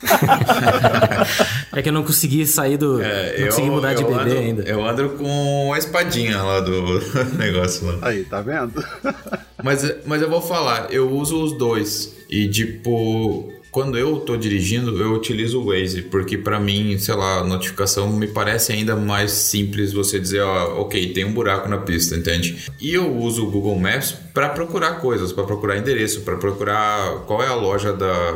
[1.72, 3.00] é que eu não consegui sair do.
[3.00, 4.62] É, não eu, consegui mudar de bebê ando, ainda.
[4.62, 7.00] Eu ando com a espadinha lá do
[7.38, 7.98] negócio lá.
[8.02, 8.84] Aí, tá vendo?
[9.62, 12.14] mas, mas eu vou falar, eu uso os dois.
[12.28, 17.42] E tipo, quando eu tô dirigindo, eu utilizo o Waze, porque para mim, sei lá,
[17.42, 22.14] notificação me parece ainda mais simples você dizer, ó, ok, tem um buraco na pista,
[22.14, 22.66] entende?
[22.78, 27.42] E eu uso o Google Maps para procurar coisas, para procurar endereço, para procurar qual
[27.42, 28.34] é a loja da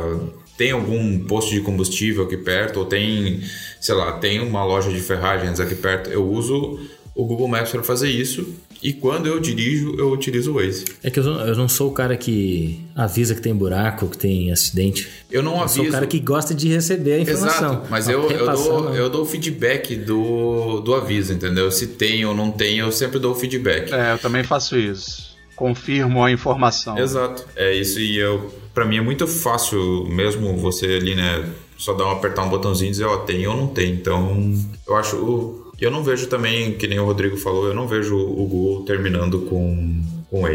[0.57, 3.41] tem algum posto de combustível aqui perto, ou tem,
[3.79, 6.79] sei lá, tem uma loja de ferragens aqui perto, eu uso
[7.17, 8.47] o Google Maps para fazer isso.
[8.81, 10.85] E quando eu dirijo, eu utilizo o Waze.
[11.01, 14.51] É que eu, eu não sou o cara que avisa que tem buraco, que tem
[14.51, 15.09] acidente.
[15.31, 15.75] Eu não eu aviso.
[15.77, 17.71] sou o cara que gosta de receber a informação.
[17.71, 21.71] Exato, mas eu, eu, dou, eu dou feedback do, do aviso, entendeu?
[21.71, 23.91] Se tem ou não tem, eu sempre dou feedback.
[23.91, 25.35] É, eu também faço isso.
[25.55, 26.99] Confirmo a informação.
[26.99, 27.47] Exato.
[27.55, 31.49] É isso e eu para mim é muito fácil mesmo você ali, né,
[31.79, 33.91] só dar um apertar um botãozinho e dizer, ó, oh, tem ou não tem.
[33.91, 34.53] Então,
[34.87, 38.45] eu acho eu não vejo também, que nem o Rodrigo falou, eu não vejo o
[38.45, 40.03] Google terminando com.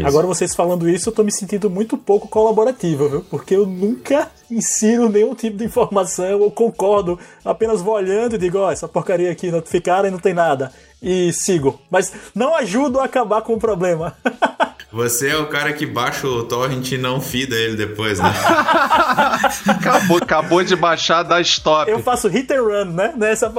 [0.05, 3.25] Agora vocês falando isso, eu tô me sentindo muito pouco colaborativo, viu?
[3.29, 8.59] Porque eu nunca insiro nenhum tipo de informação, eu concordo, apenas vou olhando e digo,
[8.59, 10.71] ó, oh, essa porcaria aqui notificaram e não tem nada.
[11.03, 11.81] E sigo.
[11.91, 14.15] Mas não ajudo a acabar com o problema.
[14.93, 18.29] Você é o cara que baixa o torrent e não fida ele depois, né?
[19.67, 21.89] acabou, acabou de baixar da stop.
[21.89, 23.11] Eu faço hit and run, né?
[23.17, 23.49] Nessa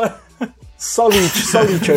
[0.78, 1.92] Solite, Solite.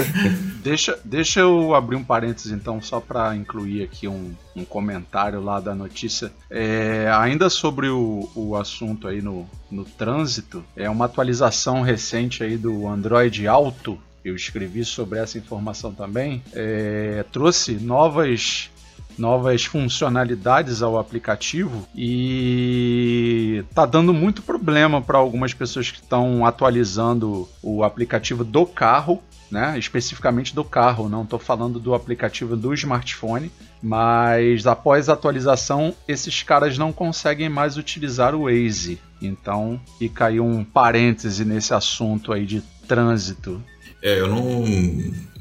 [0.64, 5.60] deixa, deixa eu abrir um parênteses então, só para incluir aqui um, um comentário lá
[5.60, 6.32] da notícia.
[6.50, 12.58] É, ainda sobre o, o assunto aí no, no trânsito, é uma atualização recente aí
[12.58, 14.00] do Android Auto.
[14.28, 16.44] Eu escrevi sobre essa informação também.
[16.54, 18.70] É, trouxe novas
[19.18, 27.50] novas funcionalidades ao aplicativo e tá dando muito problema para algumas pessoas que estão atualizando
[27.64, 29.80] o aplicativo do carro, né?
[29.80, 33.52] Especificamente do carro, não estou falando do aplicativo do smartphone,
[33.82, 39.00] mas após a atualização esses caras não conseguem mais utilizar o Waze.
[39.20, 43.64] Então, fica aí um parêntese nesse assunto aí de trânsito.
[44.02, 44.66] É, eu não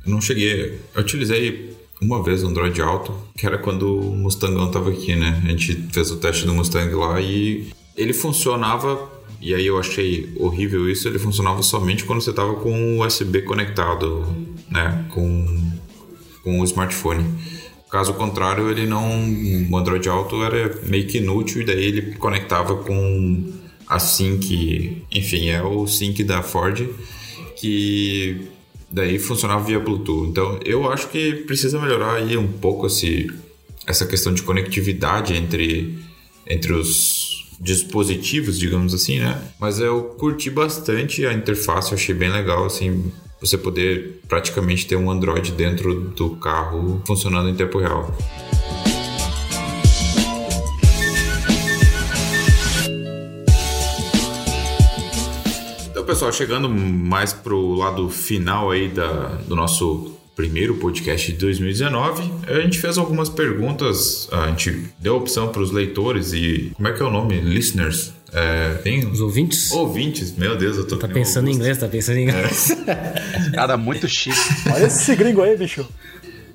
[0.07, 0.79] não cheguei.
[0.95, 5.43] Eu utilizei uma vez o Android Auto, que era quando o Mustangão tava aqui, né?
[5.45, 9.17] A gente fez o teste do Mustang lá e ele funcionava.
[9.41, 13.43] E aí eu achei horrível isso, ele funcionava somente quando você tava com o USB
[13.43, 14.27] conectado,
[14.71, 15.07] né?
[15.11, 15.73] Com,
[16.43, 17.25] com o smartphone.
[17.91, 19.05] Caso contrário, ele não.
[19.71, 23.53] O Android Auto era meio que inútil e daí ele conectava com
[23.87, 25.03] a Sync.
[25.13, 26.89] Enfim, é o Sync da Ford
[27.57, 28.49] que
[28.91, 30.29] daí funcionava via Bluetooth.
[30.29, 33.31] Então eu acho que precisa melhorar aí um pouco esse,
[33.87, 35.99] essa questão de conectividade entre,
[36.47, 39.43] entre os dispositivos, digamos assim, né?
[39.59, 45.11] Mas eu curti bastante a interface, achei bem legal, assim, você poder praticamente ter um
[45.11, 48.17] Android dentro do carro funcionando em tempo real.
[56.07, 62.61] Pessoal, chegando mais pro lado final aí da, do nosso primeiro podcast de 2019, a
[62.61, 66.93] gente fez algumas perguntas, a gente deu a opção para os leitores e como é
[66.93, 67.41] que é o nome?
[67.41, 68.15] Listeners.
[68.33, 69.73] É, tem os ouvintes?
[69.73, 72.71] Ouvintes, meu Deus, eu tô Tá pensando em inglês, tá pensando em inglês.
[72.87, 73.51] É.
[73.55, 74.37] Cara, muito chique.
[74.73, 75.87] Olha esse gringo aí, bicho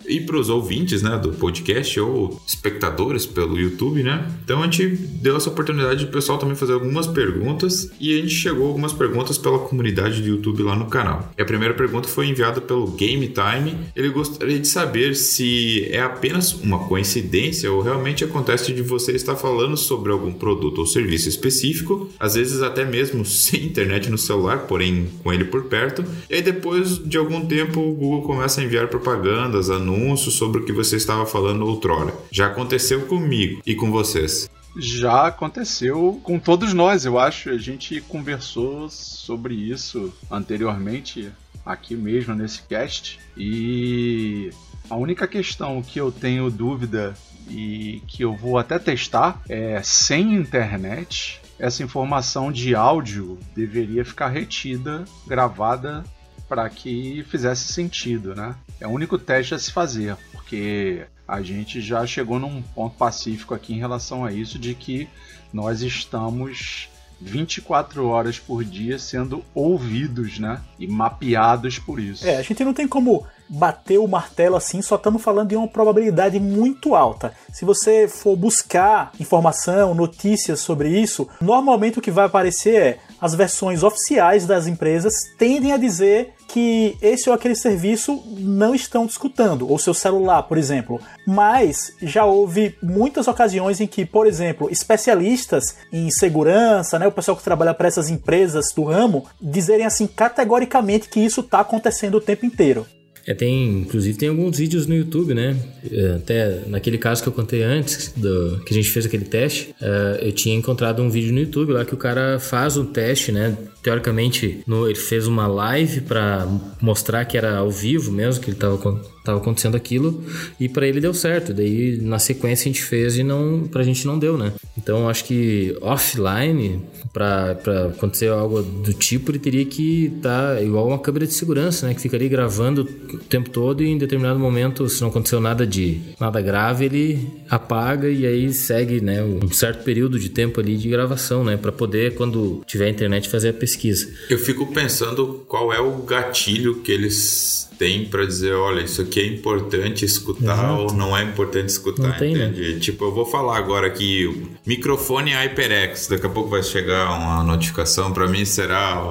[0.07, 4.29] e para os ouvintes né, do podcast ou espectadores pelo YouTube, né?
[4.43, 8.21] Então a gente deu essa oportunidade de o pessoal também fazer algumas perguntas e a
[8.21, 11.31] gente chegou a algumas perguntas pela comunidade do YouTube lá no canal.
[11.37, 13.77] E a primeira pergunta foi enviada pelo Game Time.
[13.95, 19.35] Ele gostaria de saber se é apenas uma coincidência ou realmente acontece de você estar
[19.35, 24.59] falando sobre algum produto ou serviço específico, às vezes até mesmo sem internet no celular,
[24.67, 26.03] porém com ele por perto.
[26.29, 30.61] E aí depois de algum tempo o Google começa a enviar propagandas, anúncios anúncio sobre
[30.61, 32.13] o que você estava falando outrora.
[32.31, 34.49] Já aconteceu comigo e com vocês?
[34.77, 37.49] Já aconteceu com todos nós, eu acho.
[37.49, 41.29] A gente conversou sobre isso anteriormente,
[41.65, 43.19] aqui mesmo nesse cast.
[43.35, 44.49] E
[44.89, 47.13] a única questão que eu tenho dúvida
[47.49, 51.41] e que eu vou até testar é sem internet.
[51.59, 56.03] Essa informação de áudio deveria ficar retida, gravada
[56.47, 58.55] para que fizesse sentido, né?
[58.81, 63.53] É o único teste a se fazer, porque a gente já chegou num ponto pacífico
[63.53, 65.07] aqui em relação a isso de que
[65.53, 66.89] nós estamos
[67.21, 70.59] 24 horas por dia sendo ouvidos, né?
[70.79, 72.25] E mapeados por isso.
[72.27, 75.67] É, a gente não tem como bater o martelo assim, só estamos falando de uma
[75.67, 77.33] probabilidade muito alta.
[77.53, 83.35] Se você for buscar informação, notícias sobre isso, normalmente o que vai aparecer é as
[83.35, 89.69] versões oficiais das empresas tendem a dizer que esse ou aquele serviço não estão discutando,
[89.69, 90.99] ou seu celular, por exemplo.
[91.25, 97.37] Mas já houve muitas ocasiões em que, por exemplo, especialistas em segurança, né, o pessoal
[97.37, 102.21] que trabalha para essas empresas do ramo, dizerem assim categoricamente que isso está acontecendo o
[102.21, 102.85] tempo inteiro.
[103.25, 105.55] É, tem, inclusive tem alguns vídeos no YouTube, né?
[105.91, 109.73] É, até naquele caso que eu contei antes, do, que a gente fez aquele teste,
[109.81, 113.31] uh, eu tinha encontrado um vídeo no YouTube lá que o cara faz um teste,
[113.31, 113.55] né?
[113.83, 116.47] Teoricamente, no, ele fez uma live para
[116.81, 118.77] mostrar que era ao vivo mesmo, que ele estava
[119.23, 120.23] tava acontecendo aquilo
[120.59, 121.53] e para ele deu certo.
[121.53, 124.53] Daí na sequência a gente fez e não pra gente não deu, né?
[124.81, 126.81] Então acho que offline
[127.13, 127.57] para
[127.93, 131.93] acontecer algo do tipo ele teria que estar tá igual uma câmera de segurança, né?
[131.93, 135.67] Que fica ali gravando o tempo todo e em determinado momento, se não aconteceu nada
[135.67, 139.23] de nada grave, ele apaga e aí segue, né?
[139.23, 141.57] Um certo período de tempo ali de gravação, né?
[141.57, 144.09] Para poder quando tiver internet fazer a pesquisa.
[144.29, 149.19] Eu fico pensando qual é o gatilho que eles tem para dizer, olha, isso aqui
[149.19, 150.81] é importante escutar Exato.
[150.83, 152.45] ou não é importante escutar, tem, né?
[152.45, 152.75] entende?
[152.75, 152.79] Né?
[152.79, 158.13] Tipo, eu vou falar agora aqui, microfone HyperX, daqui a pouco vai chegar uma notificação
[158.13, 159.01] para mim, será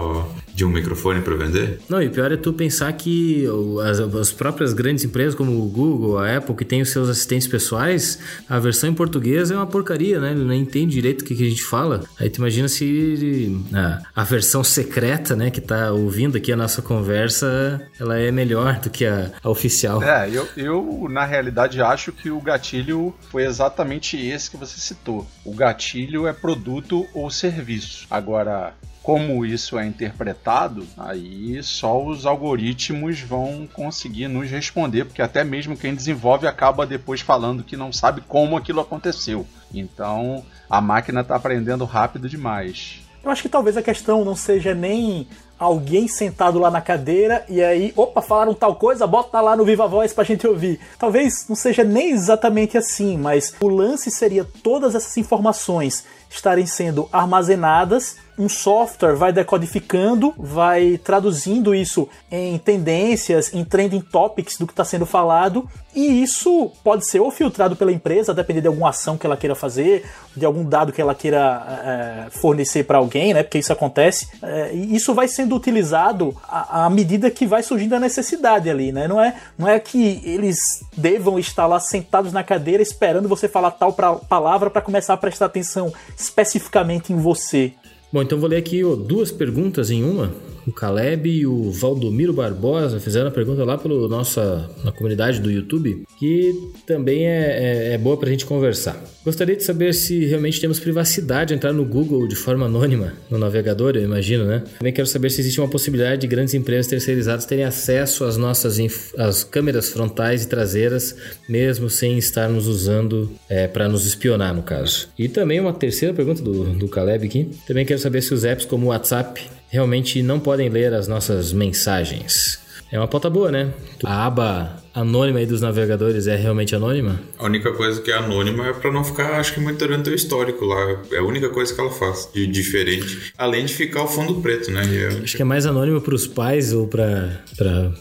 [0.61, 1.80] de um microfone para vender?
[1.88, 3.46] Não, e o pior é tu pensar que
[3.82, 7.48] as, as, próprias grandes empresas como o Google, a Apple, que tem os seus assistentes
[7.48, 10.32] pessoais, a versão em português é uma porcaria, né?
[10.32, 12.04] Ele nem entende direito o que, que a gente fala.
[12.18, 16.82] Aí tu imagina se a, a versão secreta, né, que tá ouvindo aqui a nossa
[16.82, 20.02] conversa, ela é melhor do que a, a oficial.
[20.02, 25.26] É, eu, eu na realidade acho que o gatilho foi exatamente esse que você citou.
[25.42, 28.06] O gatilho é produto ou serviço.
[28.11, 35.42] Agora, como isso é interpretado, aí só os algoritmos vão conseguir nos responder, porque até
[35.42, 39.46] mesmo quem desenvolve acaba depois falando que não sabe como aquilo aconteceu.
[39.72, 43.01] Então a máquina está aprendendo rápido demais.
[43.22, 45.28] Eu acho que talvez a questão não seja nem
[45.59, 49.86] alguém sentado lá na cadeira e aí, opa, falaram tal coisa, bota lá no Viva
[49.86, 50.80] Voz pra gente ouvir.
[50.98, 57.09] Talvez não seja nem exatamente assim, mas o lance seria todas essas informações estarem sendo
[57.12, 64.72] armazenadas um software vai decodificando, vai traduzindo isso em tendências, em trending topics do que
[64.72, 69.18] está sendo falado, e isso pode ser ou filtrado pela empresa, depender de alguma ação
[69.18, 73.43] que ela queira fazer, de algum dado que ela queira é, fornecer para alguém, né?
[73.43, 74.28] Porque isso acontece.
[74.41, 78.93] É, e isso vai sendo utilizado à, à, medida que vai surgindo a necessidade ali,
[78.93, 79.09] né?
[79.09, 83.72] Não é, não é que eles devam estar lá sentados na cadeira esperando você falar
[83.72, 87.74] tal pra, palavra para começar a prestar atenção especificamente em você.
[88.12, 90.32] Bom, então vou ler aqui duas perguntas em uma.
[90.66, 95.50] O Caleb e o Valdomiro Barbosa fizeram a pergunta lá pela nossa na comunidade do
[95.50, 96.54] YouTube, que
[96.86, 99.02] também é, é, é boa para a gente conversar.
[99.24, 103.38] Gostaria de saber se realmente temos privacidade de entrar no Google de forma anônima no
[103.38, 104.62] navegador, eu imagino, né?
[104.78, 108.78] Também quero saber se existe uma possibilidade de grandes empresas terceirizadas terem acesso às nossas
[109.18, 111.16] às câmeras frontais e traseiras,
[111.48, 115.08] mesmo sem estarmos usando é, para nos espionar, no caso.
[115.18, 117.50] E também uma terceira pergunta do, do Caleb aqui.
[117.66, 119.40] Também quero saber se os apps como o WhatsApp
[119.71, 122.59] realmente não podem ler as nossas mensagens.
[122.91, 123.73] É uma pauta boa, né?
[124.05, 127.20] A aba anônima aí dos navegadores é realmente anônima?
[127.38, 130.14] A única coisa que é anônima é para não ficar, acho que, muito durante o
[130.14, 131.01] histórico lá.
[131.12, 133.32] É a única coisa que ela faz de diferente.
[133.36, 134.82] Além de ficar o fundo preto, né?
[134.82, 137.43] É acho que é mais anônimo para os pais ou para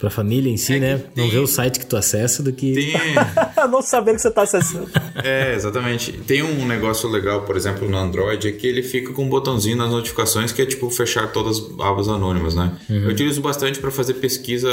[0.04, 0.98] a família em si, é né?
[1.14, 1.24] Tem...
[1.24, 2.74] Não ver o site que tu acessa do que.
[2.74, 2.94] Tem...
[3.70, 4.90] não saber que você está acessando.
[5.24, 6.12] É, exatamente.
[6.12, 9.78] Tem um negócio legal, por exemplo, no Android, é que ele fica com um botãozinho
[9.78, 12.78] nas notificações que é tipo fechar todas as abas anônimas, né?
[12.90, 13.04] Uhum.
[13.04, 14.70] Eu utilizo bastante para fazer pesquisa,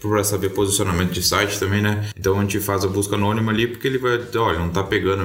[0.00, 2.08] para saber posicionamento de site também, né?
[2.18, 5.24] Então a gente faz a busca anônima ali porque ele vai, olha, não tá pegando,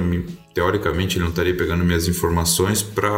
[0.54, 3.10] teoricamente ele não estaria pegando minhas informações para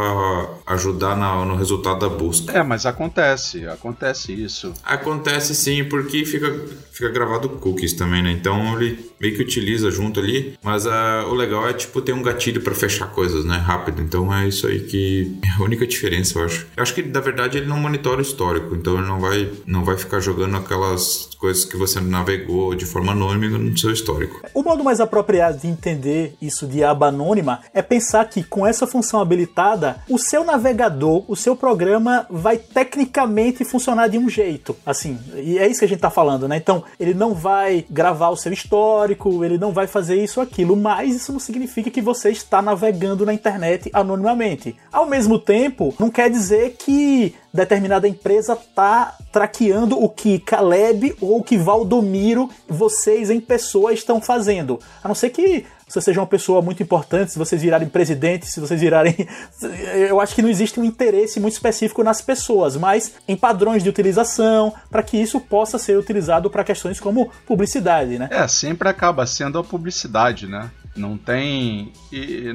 [0.65, 2.51] ajudar na, no resultado da busca.
[2.57, 4.73] É, mas acontece, acontece isso.
[4.83, 6.51] Acontece sim, porque fica,
[6.91, 8.31] fica gravado cookies também, né?
[8.31, 12.21] Então ele meio que utiliza junto ali, mas uh, o legal é tipo ter um
[12.21, 13.57] gatilho para fechar coisas, né?
[13.57, 14.01] Rápido.
[14.01, 16.67] Então é isso aí que é a única diferença, eu acho.
[16.75, 19.85] Eu acho que na verdade ele não monitora o histórico, então ele não vai, não
[19.85, 24.41] vai ficar jogando aquelas coisas que você navegou de forma anônima no seu histórico.
[24.53, 28.87] O modo mais apropriado de entender isso de aba anônima é pensar que com essa
[28.87, 35.19] função habilitada, o seu navegador, o seu programa vai tecnicamente funcionar de um jeito, assim,
[35.35, 36.57] e é isso que a gente tá falando, né?
[36.57, 41.15] Então, ele não vai gravar o seu histórico, ele não vai fazer isso aquilo, mas
[41.15, 44.75] isso não significa que você está navegando na internet anonimamente.
[44.91, 51.39] Ao mesmo tempo, não quer dizer que determinada empresa tá traqueando o que Caleb ou
[51.39, 54.79] o que Valdomiro, vocês em pessoa estão fazendo.
[55.03, 58.59] A não ser que você seja uma pessoa muito importante, se vocês virarem presidente, se
[58.59, 59.15] vocês virarem.
[60.09, 63.89] Eu acho que não existe um interesse muito específico nas pessoas, mas em padrões de
[63.89, 68.27] utilização, para que isso possa ser utilizado para questões como publicidade, né?
[68.31, 70.69] É, sempre acaba sendo a publicidade, né?
[70.97, 71.93] Não tem,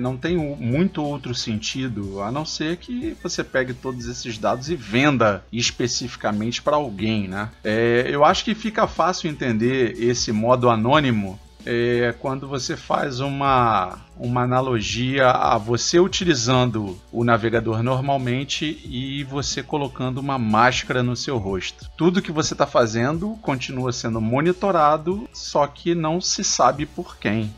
[0.00, 4.74] não tem muito outro sentido a não ser que você pegue todos esses dados e
[4.74, 7.48] venda especificamente para alguém, né?
[7.62, 13.98] É, eu acho que fica fácil entender esse modo anônimo é quando você faz uma,
[14.16, 21.38] uma analogia a você utilizando o navegador normalmente e você colocando uma máscara no seu
[21.38, 21.90] rosto.
[21.96, 27.52] Tudo que você está fazendo continua sendo monitorado, só que não se sabe por quem.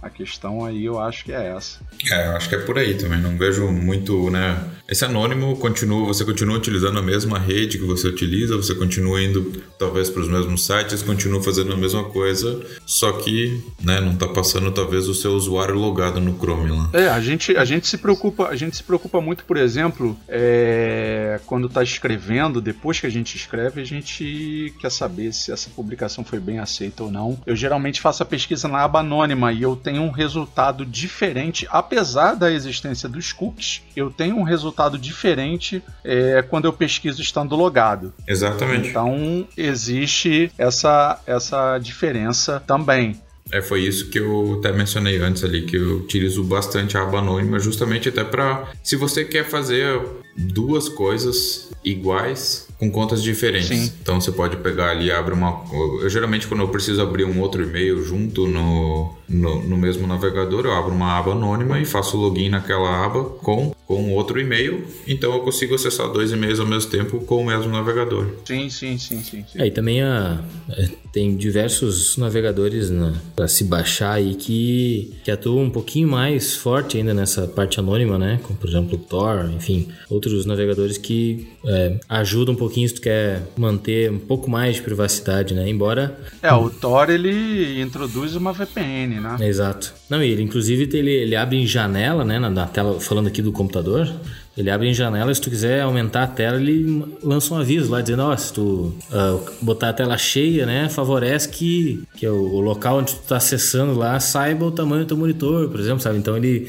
[0.00, 1.80] A questão aí eu acho que é essa.
[2.10, 3.20] É, eu acho que é por aí também.
[3.20, 4.58] Não vejo muito, né?
[4.88, 9.62] Esse anônimo continua, você continua utilizando a mesma rede que você utiliza, você continua indo
[9.78, 14.26] talvez para os mesmos sites, continua fazendo a mesma coisa, só que, né, não está
[14.26, 16.88] passando talvez o seu usuário logado no Chrome lá.
[16.94, 21.38] É, a gente, a gente se preocupa, a gente se preocupa muito, por exemplo, é,
[21.44, 26.24] quando está escrevendo, depois que a gente escreve, a gente quer saber se essa publicação
[26.24, 27.38] foi bem aceita ou não.
[27.46, 32.34] Eu geralmente faço a pesquisa na aba anônima e eu tenho um resultado diferente, apesar
[32.34, 38.12] da existência dos cookies, eu tenho um resultado diferente é, quando eu pesquiso estando logado.
[38.26, 38.88] Exatamente.
[38.88, 43.20] Então existe essa, essa diferença também.
[43.50, 47.18] É, foi isso que eu até mencionei antes ali, que eu utilizo bastante a aba
[47.18, 50.00] anônima, justamente até para se você quer fazer
[50.36, 53.68] duas coisas iguais, com contas diferentes.
[53.68, 53.92] Sim.
[54.00, 55.64] Então você pode pegar ali, abre uma.
[56.00, 60.64] Eu geralmente quando eu preciso abrir um outro e-mail junto no, no, no, mesmo navegador,
[60.64, 65.32] eu abro uma aba anônima e faço login naquela aba com com outro e-mail, então
[65.32, 68.26] eu consigo acessar dois e-mails ao mesmo tempo com o mesmo navegador.
[68.44, 69.42] Sim, sim, sim, sim.
[69.50, 69.58] sim.
[69.62, 75.64] É, também a, é, tem diversos navegadores né, para se baixar aí que, que atuam
[75.64, 78.38] um pouquinho mais forte ainda nessa parte anônima, né?
[78.42, 83.02] Como por exemplo o Tor, enfim, outros navegadores que é, ajudam um pouquinho se tu
[83.02, 85.68] quer manter um pouco mais de privacidade, né?
[85.68, 86.18] Embora.
[86.42, 89.36] É, o Tor ele introduz uma VPN, né?
[89.40, 89.92] Exato.
[90.08, 92.38] Não, ele inclusive ele, ele abre em janela, né?
[92.38, 94.10] Na, na tela, falando aqui do computador,
[94.56, 98.00] ele abre em janela, se tu quiser aumentar a tela, ele lança um aviso lá
[98.00, 102.60] dizendo, ó, se tu uh, botar a tela cheia, né, favorece que, que o, o
[102.60, 106.18] local onde tu tá acessando lá saiba o tamanho do teu monitor, por exemplo, sabe?
[106.18, 106.66] Então ele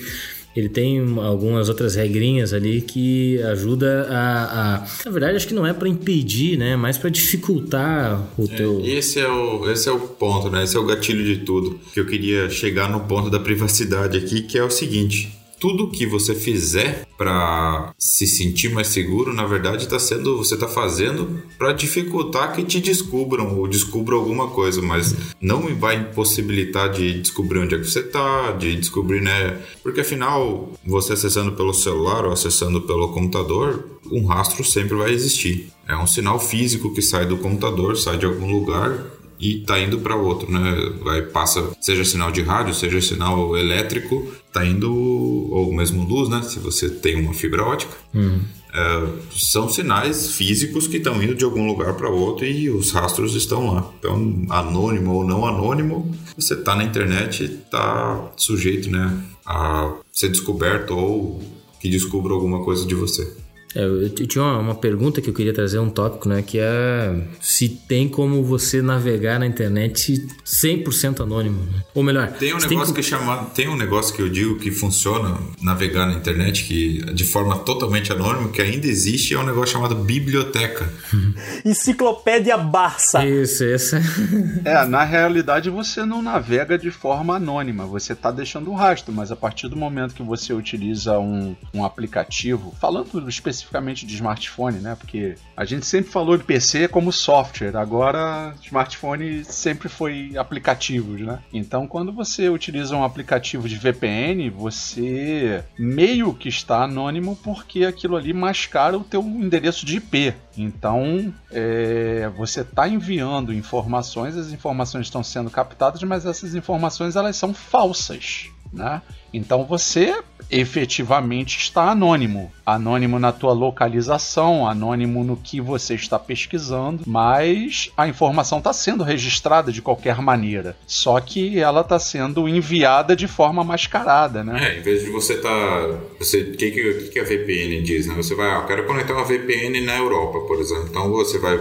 [0.60, 4.88] ele tem algumas outras regrinhas ali que ajuda a, a...
[5.06, 8.82] na verdade acho que não é para impedir né mas para dificultar o é, teu
[8.86, 11.80] esse é o esse é o ponto né esse é o gatilho de tudo.
[11.94, 16.06] Que eu queria chegar no ponto da privacidade aqui que é o seguinte tudo que
[16.06, 21.74] você fizer para se sentir mais seguro, na verdade, está sendo você está fazendo para
[21.74, 27.76] dificultar que te descubram ou descubram alguma coisa, mas não vai impossibilitar de descobrir onde
[27.76, 29.60] é que você está, de descobrir, né?
[29.84, 35.72] Porque afinal, você acessando pelo celular ou acessando pelo computador, um rastro sempre vai existir.
[35.88, 40.00] É um sinal físico que sai do computador, sai de algum lugar e tá indo
[40.00, 40.94] para outro, né?
[41.02, 46.42] Vai passa, seja sinal de rádio, seja sinal elétrico, tá indo ou mesmo luz, né?
[46.42, 47.96] Se você tem uma fibra ótica.
[48.14, 48.42] Uhum.
[48.72, 53.34] É, são sinais físicos que estão indo de algum lugar para outro e os rastros
[53.34, 53.92] estão lá.
[53.98, 60.92] Então, anônimo ou não anônimo, você tá na internet, tá sujeito, né, a ser descoberto
[60.92, 61.42] ou
[61.80, 63.34] que descubra alguma coisa de você.
[63.76, 66.42] É, eu tinha uma, uma, pergunta que eu queria trazer, um tópico, né?
[66.42, 71.62] Que é se tem como você navegar na internet 100% anônimo.
[71.66, 71.84] Né?
[71.94, 72.32] Ou melhor...
[72.32, 73.04] Tem um negócio tem...
[73.04, 73.46] que chama...
[73.54, 78.12] Tem um negócio que eu digo que funciona navegar na internet que de forma totalmente
[78.12, 80.92] anônima, que ainda existe, é um negócio chamado biblioteca.
[81.64, 83.24] Enciclopédia Barça.
[83.26, 83.96] Isso, isso.
[84.66, 89.32] é, na realidade você não navega de forma anônima, você está deixando um rastro, mas
[89.32, 94.80] a partir do momento que você utiliza um, um aplicativo, falando especificamente especificamente de smartphone,
[94.80, 94.96] né?
[94.96, 101.40] Porque a gente sempre falou de PC como software, agora smartphone sempre foi aplicativos, né?
[101.54, 108.16] Então, quando você utiliza um aplicativo de VPN, você meio que está anônimo porque aquilo
[108.16, 110.34] ali mascara o teu endereço de IP.
[110.58, 117.36] Então, é, você está enviando informações, as informações estão sendo captadas, mas essas informações elas
[117.36, 118.50] são falsas.
[118.72, 119.02] Né?
[119.34, 120.16] Então você
[120.50, 122.52] efetivamente está anônimo.
[122.66, 129.04] Anônimo na tua localização, anônimo no que você está pesquisando, mas a informação está sendo
[129.04, 130.76] registrada de qualquer maneira.
[130.88, 134.74] Só que ela está sendo enviada de forma mascarada, né?
[134.74, 135.50] É, em vez de você estar.
[135.50, 138.08] Tá, você, o que, que, que a VPN diz?
[138.08, 138.14] Né?
[138.16, 140.88] Você vai, ah, eu quero conectar uma VPN na Europa, por exemplo.
[140.90, 141.60] Então você vai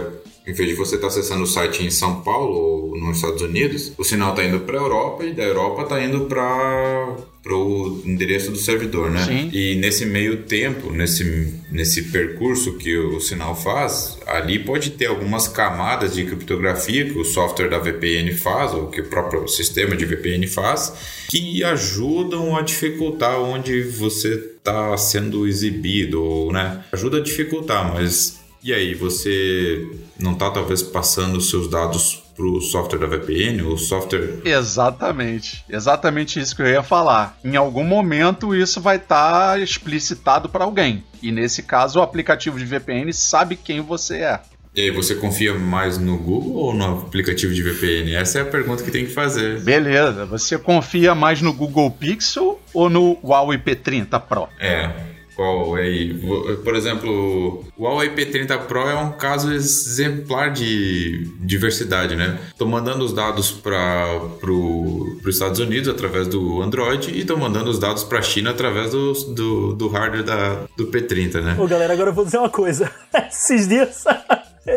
[0.49, 3.41] em vez de você estar tá acessando o site em São Paulo ou nos Estados
[3.41, 8.01] Unidos, o sinal está indo para a Europa e da Europa está indo para o
[8.03, 9.23] endereço do servidor, né?
[9.25, 9.49] Sim.
[9.53, 15.47] E nesse meio tempo, nesse, nesse percurso que o sinal faz, ali pode ter algumas
[15.47, 20.05] camadas de criptografia que o software da VPN faz, ou que o próprio sistema de
[20.05, 20.93] VPN faz,
[21.29, 26.83] que ajudam a dificultar onde você está sendo exibido, né?
[26.91, 29.87] Ajuda a dificultar, mas e aí, você
[30.19, 34.39] não está talvez passando os seus dados para o software da VPN, o software.
[34.45, 37.37] Exatamente, exatamente isso que eu ia falar.
[37.43, 41.03] Em algum momento isso vai estar tá explicitado para alguém.
[41.21, 44.39] E nesse caso, o aplicativo de VPN sabe quem você é.
[44.73, 48.13] E aí, você confia mais no Google ou no aplicativo de VPN?
[48.13, 49.59] Essa é a pergunta que tem que fazer.
[49.61, 54.47] Beleza, você confia mais no Google Pixel ou no Huawei P30 Pro?
[54.59, 54.89] É,
[55.39, 56.13] qual aí?
[56.65, 62.37] Por exemplo, o Huawei P30 Pro é um caso exemplar de diversidade, né?
[62.49, 67.79] Estou mandando os dados para os Estados Unidos através do Android e estou mandando os
[67.79, 71.55] dados para a China através do, do, do hardware da, do P30, né?
[71.57, 72.91] Ô galera, agora eu vou dizer uma coisa.
[73.31, 74.03] Esses dias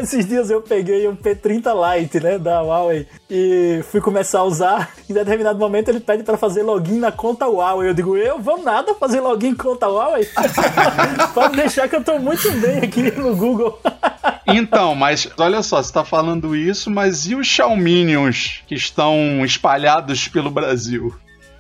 [0.01, 4.95] esses dias eu peguei um P30 Lite, né, da Huawei, e fui começar a usar.
[5.09, 7.89] Em determinado momento ele pede para fazer login na conta Huawei.
[7.89, 10.29] Eu digo, eu vou nada fazer login conta Huawei?
[11.35, 13.79] Pode deixar que eu tô muito bem aqui no Google.
[14.47, 20.29] então, mas olha só, você tá falando isso, mas e os Xiaominions que estão espalhados
[20.29, 21.15] pelo Brasil?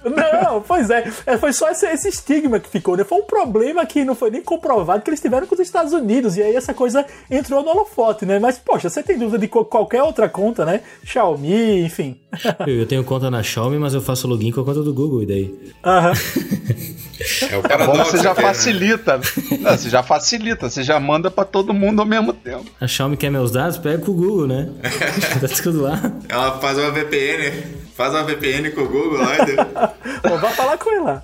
[0.05, 1.11] Não, pois é.
[1.27, 3.05] é foi só esse, esse, estigma que ficou, né?
[3.05, 6.37] Foi um problema que não foi nem comprovado que eles tiveram com os Estados Unidos.
[6.37, 8.39] E aí essa coisa entrou no holofote, né?
[8.39, 10.81] Mas, poxa, você tem dúvida de qualquer outra conta, né?
[11.05, 12.19] Xiaomi, enfim.
[12.67, 15.27] Eu tenho conta na Xiaomi, mas eu faço login com a conta do Google, e
[15.27, 15.73] daí?
[15.85, 16.13] Aham.
[17.51, 17.93] É o paradoxo.
[17.93, 19.21] É bom, você já facilita.
[19.61, 22.65] Não, você já facilita, você já manda para todo mundo ao mesmo tempo.
[22.81, 23.79] A Xiaomi quer meus dados?
[23.79, 24.71] Pega com o Google, né?
[25.41, 26.01] tá tudo lá.
[26.29, 27.63] Ela faz uma VPN,
[28.03, 29.37] faz uma VPN com o Google lá.
[30.23, 31.23] Pô, vai falar com ele lá.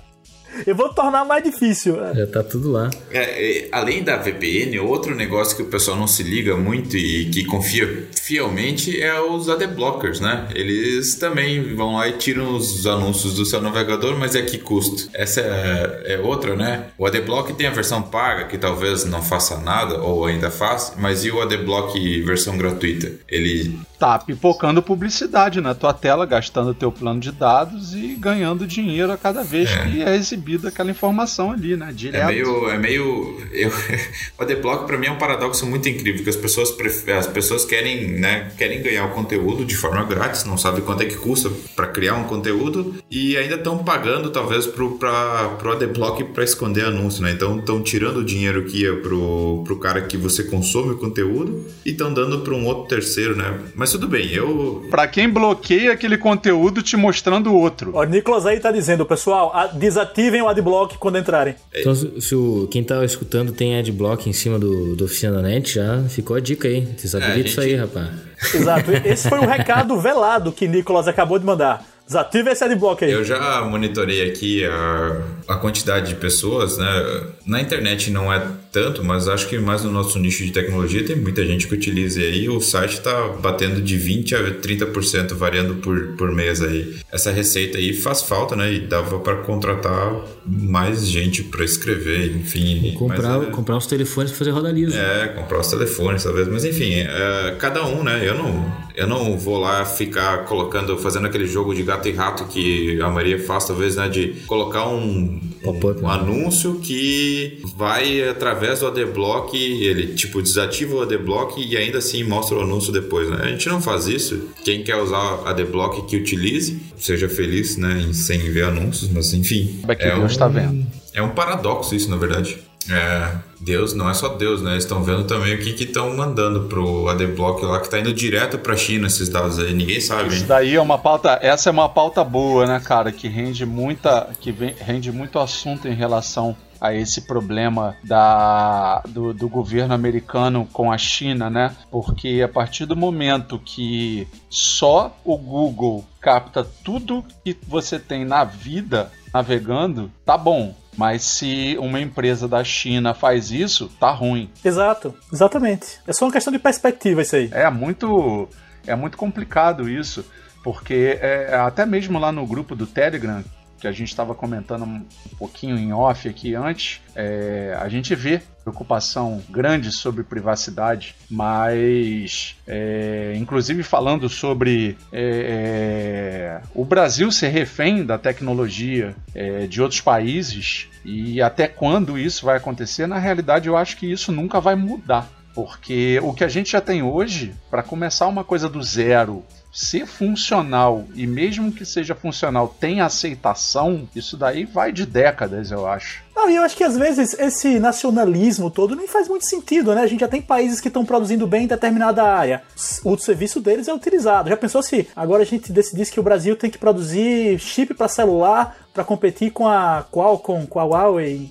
[0.65, 1.95] Eu vou tornar mais difícil.
[2.15, 2.89] Já tá tudo lá.
[3.11, 7.45] É, além da VPN, outro negócio que o pessoal não se liga muito e que
[7.45, 10.47] confia fielmente é os adblockers, né?
[10.53, 15.09] Eles também vão lá e tiram os anúncios do seu navegador, mas é que custo?
[15.13, 16.85] Essa é, é outra, né?
[16.97, 21.23] O adblock tem a versão paga, que talvez não faça nada, ou ainda faz, mas
[21.23, 23.11] e o adblock versão gratuita?
[23.27, 29.11] Ele tá pipocando publicidade na tua tela, gastando teu plano de dados e ganhando dinheiro
[29.11, 29.83] a cada vez é.
[29.83, 31.91] que é exibida aquela informação ali, né?
[31.93, 32.23] Direto.
[32.23, 32.69] É meio.
[32.69, 33.69] É meio eu,
[34.39, 36.73] o Adblock para mim é um paradoxo muito incrível, que as pessoas,
[37.17, 41.05] as pessoas querem, né, querem ganhar o conteúdo de forma grátis, não sabem quanto é
[41.05, 46.23] que custa para criar um conteúdo e ainda estão pagando talvez pro, pra, pro Adblock
[46.25, 47.31] para esconder anúncio, né?
[47.31, 51.65] Então estão tirando o dinheiro que ia pro, pro cara que você consome o conteúdo
[51.85, 53.59] e estão dando para um outro terceiro, né?
[53.75, 54.85] Mas mas tudo bem, eu.
[54.91, 57.95] Pra quem bloqueia aquele conteúdo te mostrando outro.
[57.95, 61.55] O Nicolas aí tá dizendo, pessoal, desativem o adblock quando entrarem.
[61.73, 65.73] Então, se o, quem tá escutando tem adblock em cima do, do Oficina da Net,
[65.73, 66.81] já ficou a dica aí.
[66.81, 67.49] Desabilita é, gente...
[67.49, 68.09] isso aí, rapaz.
[68.53, 68.91] Exato.
[69.03, 71.85] Esse foi o recado velado que Nicolas acabou de mandar.
[72.05, 73.11] Desativa esse adblock aí.
[73.11, 77.23] Eu já monitorei aqui a, a quantidade de pessoas, né?
[77.45, 78.41] Na internet não é
[78.71, 82.19] tanto, mas acho que mais no nosso nicho de tecnologia tem muita gente que utiliza
[82.21, 82.49] aí.
[82.49, 86.95] O site está batendo de 20% a 30% variando por, por mês aí.
[87.11, 88.73] Essa receita aí faz falta, né?
[88.73, 90.15] E dava para contratar
[90.45, 92.95] mais gente para escrever, enfim.
[92.97, 94.97] comprar, mas, é, comprar os telefones para fazer rodaliza.
[94.97, 96.47] É, comprar os telefones talvez.
[96.47, 98.27] Mas enfim, é, cada um, né?
[98.27, 102.11] Eu não, eu não vou lá ficar colocando, fazendo aquele jogo de gato gato e
[102.11, 104.07] rato que a Maria faz, talvez, né?
[104.07, 111.01] De colocar um, um, um anúncio que vai através do adblock, ele tipo desativa o
[111.01, 113.39] adblock e ainda assim mostra o anúncio depois, né?
[113.41, 114.49] A gente não faz isso.
[114.63, 118.09] Quem quer usar adblock que utilize, seja feliz, né?
[118.13, 119.81] Sem ver anúncios, mas enfim.
[119.87, 120.87] É, é Deus um, vendo.
[121.13, 122.57] É um paradoxo isso, na verdade.
[122.89, 124.71] É, Deus não é só Deus, né?
[124.71, 128.57] Eles estão vendo também o que estão mandando pro ADBlock lá, que está indo direto
[128.57, 130.29] para a China esses dados aí, ninguém sabe.
[130.29, 134.29] Isso daí é uma pauta, essa é uma pauta boa, né, cara, que rende muita,
[134.39, 140.67] que vem, rende muito assunto em relação a esse problema da, do, do, governo americano
[140.71, 141.75] com a China, né?
[141.91, 148.43] Porque a partir do momento que só o Google capta tudo que você tem na
[148.43, 150.73] vida navegando, tá bom.
[150.97, 154.49] Mas se uma empresa da China faz isso, tá ruim.
[154.63, 155.99] Exato, exatamente.
[156.05, 157.49] É só uma questão de perspectiva isso aí.
[157.53, 158.49] É muito,
[158.85, 160.25] é muito complicado isso,
[160.61, 163.43] porque é, até mesmo lá no grupo do Telegram,
[163.79, 165.05] que a gente estava comentando um
[165.37, 173.33] pouquinho em off aqui antes, é, a gente vê preocupação grande sobre privacidade, mas é,
[173.37, 180.87] inclusive falando sobre é, é o Brasil ser refém da tecnologia é, de outros países
[181.03, 185.27] e até quando isso vai acontecer, na realidade eu acho que isso nunca vai mudar.
[185.53, 189.43] Porque o que a gente já tem hoje, para começar uma coisa do zero
[189.79, 195.87] ser funcional e mesmo que seja funcional tem aceitação, isso daí vai de décadas, eu
[195.87, 196.21] acho.
[196.39, 200.03] Não, e eu acho que às vezes esse nacionalismo todo nem faz muito sentido, né?
[200.03, 202.63] A gente já tem países que estão produzindo bem em determinada área.
[203.03, 204.47] O serviço deles é utilizado.
[204.47, 208.07] Já pensou se agora a gente decidisse que o Brasil tem que produzir chip para
[208.07, 211.49] celular para competir com a Qualcomm, com a Huawei.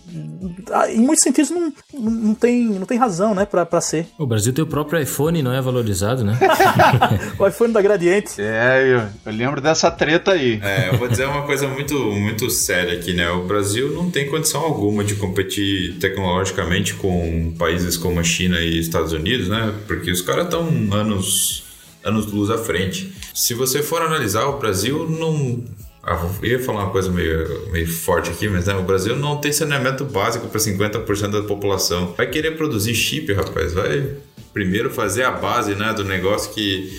[0.90, 4.06] Em muitos sentidos não, não, tem, não tem razão, né, para ser.
[4.18, 6.38] O Brasil tem o próprio iPhone não é valorizado, né?
[7.38, 8.40] o iPhone da Gradiente.
[8.40, 10.60] É, eu, eu, lembro dessa treta aí.
[10.62, 13.30] É, eu vou dizer uma coisa muito, muito séria aqui, né?
[13.30, 18.78] O Brasil não tem condição alguma de competir tecnologicamente com países como a China e
[18.78, 19.74] Estados Unidos, né?
[19.86, 21.64] Porque os caras estão anos
[22.04, 23.12] anos luz à frente.
[23.34, 25.64] Se você for analisar, o Brasil não
[26.02, 29.36] ah, eu ia falar uma coisa meio, meio forte aqui, mas né, o Brasil não
[29.36, 32.14] tem saneamento básico para 50% da população.
[32.16, 33.74] Vai querer produzir chip, rapaz.
[33.74, 34.16] Vai
[34.54, 36.90] primeiro fazer a base né, do negócio que,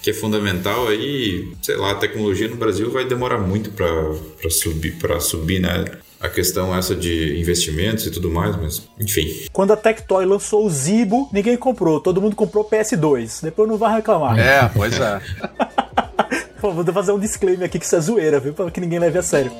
[0.00, 0.86] que é fundamental.
[0.86, 5.84] Aí, sei lá, a tecnologia no Brasil vai demorar muito para subir, subir, né?
[6.22, 9.46] A questão essa de investimentos e tudo mais, mas enfim.
[9.52, 13.42] Quando a Tectoy lançou o Zibo, ninguém comprou, todo mundo comprou PS2.
[13.42, 14.38] Depois não vai reclamar.
[14.38, 15.20] É, pois é.
[16.60, 18.52] Pô, vou fazer um disclaimer aqui que isso é zoeira, viu?
[18.52, 19.50] Pra que ninguém leve a sério.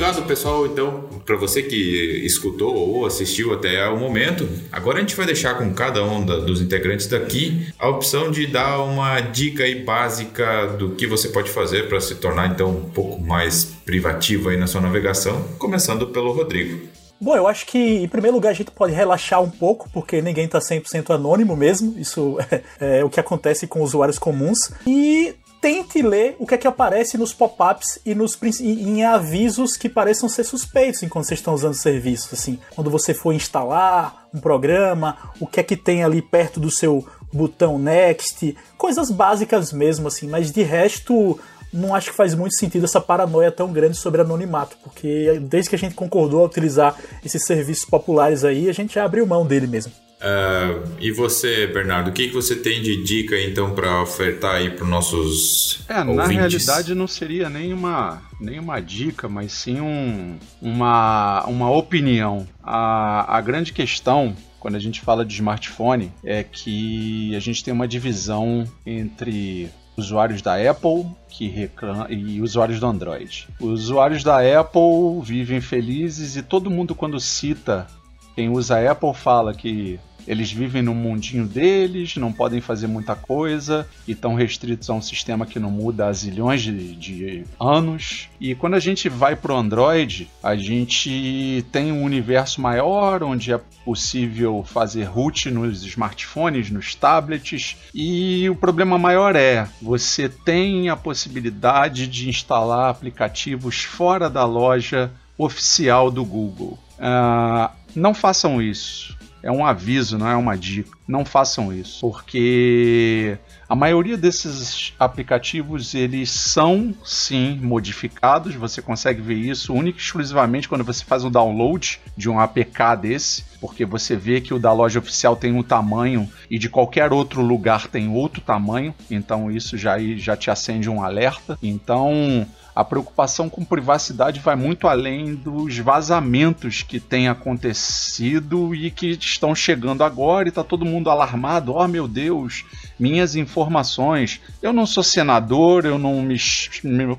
[0.00, 0.64] Obrigado, pessoal.
[0.64, 1.76] Então, para você que
[2.24, 6.62] escutou ou assistiu até o momento, agora a gente vai deixar com cada um dos
[6.62, 11.86] integrantes daqui a opção de dar uma dica aí básica do que você pode fazer
[11.86, 16.80] para se tornar então um pouco mais privativo aí na sua navegação, começando pelo Rodrigo.
[17.22, 20.46] Bom, eu acho que em primeiro lugar a gente pode relaxar um pouco, porque ninguém
[20.46, 22.38] está 100% anônimo mesmo, isso
[22.80, 24.72] é, é, o que acontece com usuários comuns.
[24.86, 29.88] E tente ler o que é que aparece nos pop-ups e nos em avisos que
[29.88, 34.40] pareçam ser suspeitos enquanto vocês estão usando o serviço, assim, quando você for instalar um
[34.40, 40.08] programa, o que é que tem ali perto do seu botão next, coisas básicas mesmo
[40.08, 41.38] assim, mas de resto
[41.72, 45.76] não acho que faz muito sentido essa paranoia tão grande sobre anonimato, porque desde que
[45.76, 49.66] a gente concordou a utilizar esses serviços populares aí, a gente já abriu mão dele
[49.66, 49.92] mesmo.
[50.20, 54.68] Uh, e você, Bernardo, o que, que você tem de dica então para ofertar aí
[54.70, 56.16] para nossos é, ouvintes?
[56.16, 62.46] Na realidade não seria nem uma, nem uma dica, mas sim um, uma, uma opinião.
[62.62, 67.72] A, a grande questão quando a gente fala de smartphone é que a gente tem
[67.72, 72.06] uma divisão entre usuários da Apple que reclam...
[72.10, 73.48] e usuários do Android.
[73.58, 77.86] Os usuários da Apple vivem felizes e todo mundo quando cita
[78.34, 83.14] quem usa a Apple fala que eles vivem no mundinho deles, não podem fazer muita
[83.14, 88.28] coisa e estão restritos a um sistema que não muda há zilhões de, de anos.
[88.40, 93.52] E quando a gente vai para o Android, a gente tem um universo maior onde
[93.52, 97.76] é possível fazer root nos smartphones, nos tablets.
[97.94, 105.10] E o problema maior é você tem a possibilidade de instalar aplicativos fora da loja
[105.36, 106.78] oficial do Google.
[106.98, 110.90] Uh, não façam isso é um aviso, não é uma dica.
[111.06, 113.36] Não façam isso, porque
[113.68, 118.54] a maioria desses aplicativos eles são sim modificados.
[118.54, 122.96] Você consegue ver isso única e exclusivamente quando você faz o download de um APK
[123.00, 127.12] desse, porque você vê que o da loja oficial tem um tamanho e de qualquer
[127.12, 128.94] outro lugar tem outro tamanho.
[129.10, 131.58] Então isso já já te acende um alerta.
[131.62, 132.46] Então
[132.80, 139.54] a preocupação com privacidade vai muito além dos vazamentos que têm acontecido e que estão
[139.54, 141.74] chegando agora e está todo mundo alarmado.
[141.74, 142.64] Oh meu Deus,
[142.98, 144.40] minhas informações.
[144.62, 146.36] Eu não sou senador, eu não me,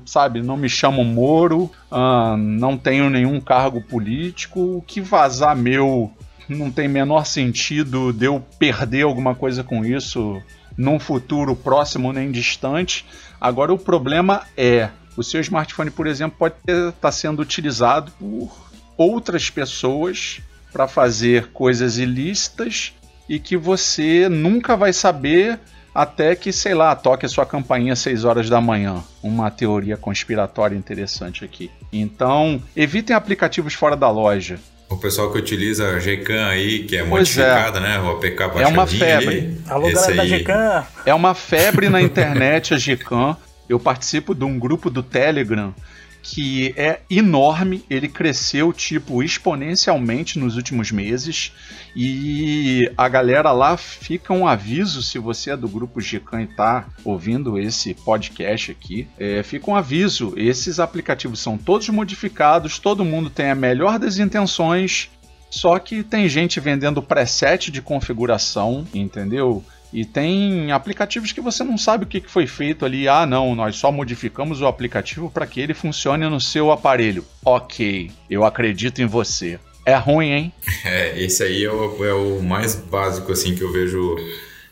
[0.04, 4.78] sabe, não me chamo Moro, uh, não tenho nenhum cargo político.
[4.78, 6.12] O que vazar meu
[6.48, 10.42] não tem menor sentido de eu perder alguma coisa com isso
[10.76, 13.06] num futuro próximo nem distante.
[13.40, 18.50] Agora o problema é o seu smartphone, por exemplo, pode estar tá sendo utilizado por
[18.96, 20.40] outras pessoas
[20.72, 22.94] para fazer coisas ilícitas
[23.28, 25.58] e que você nunca vai saber
[25.94, 29.02] até que, sei lá, toque a sua campainha às 6 horas da manhã.
[29.22, 31.70] Uma teoria conspiratória interessante aqui.
[31.92, 34.58] Então, evitem aplicativos fora da loja.
[34.88, 37.04] O pessoal que utiliza a Gcam aí, que é é.
[37.04, 37.82] modificada, é.
[37.82, 37.98] né?
[37.98, 39.58] O APK É uma febre.
[39.68, 40.86] Alô, galera da Gcam.
[41.06, 43.36] É uma febre na internet a Gcam
[43.68, 45.74] eu participo de um grupo do Telegram
[46.22, 51.52] que é enorme, ele cresceu tipo exponencialmente nos últimos meses
[51.96, 56.86] e a galera lá fica um aviso se você é do grupo Gican e tá
[57.04, 63.28] ouvindo esse podcast aqui, é, fica um aviso, esses aplicativos são todos modificados, todo mundo
[63.28, 65.10] tem a melhor das intenções,
[65.50, 69.62] só que tem gente vendendo preset de configuração, entendeu?
[69.92, 73.08] E tem aplicativos que você não sabe o que foi feito ali.
[73.08, 77.24] Ah, não, nós só modificamos o aplicativo para que ele funcione no seu aparelho.
[77.44, 79.60] Ok, eu acredito em você.
[79.84, 80.52] É ruim, hein?
[80.84, 84.16] É, esse aí é o, é o mais básico assim que eu vejo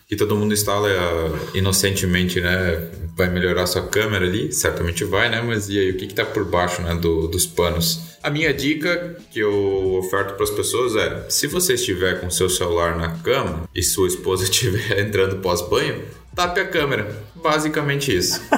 [0.08, 2.90] que todo mundo instala uh, inocentemente, né?
[3.20, 5.42] Vai melhorar sua câmera ali, certamente vai, né?
[5.42, 8.16] Mas e aí, o que está por baixo né, do, dos panos?
[8.22, 12.48] A minha dica que eu oferto para as pessoas é: se você estiver com seu
[12.48, 16.02] celular na cama e sua esposa estiver entrando pós-banho,
[16.34, 17.14] tape a câmera.
[17.34, 18.40] Basicamente isso.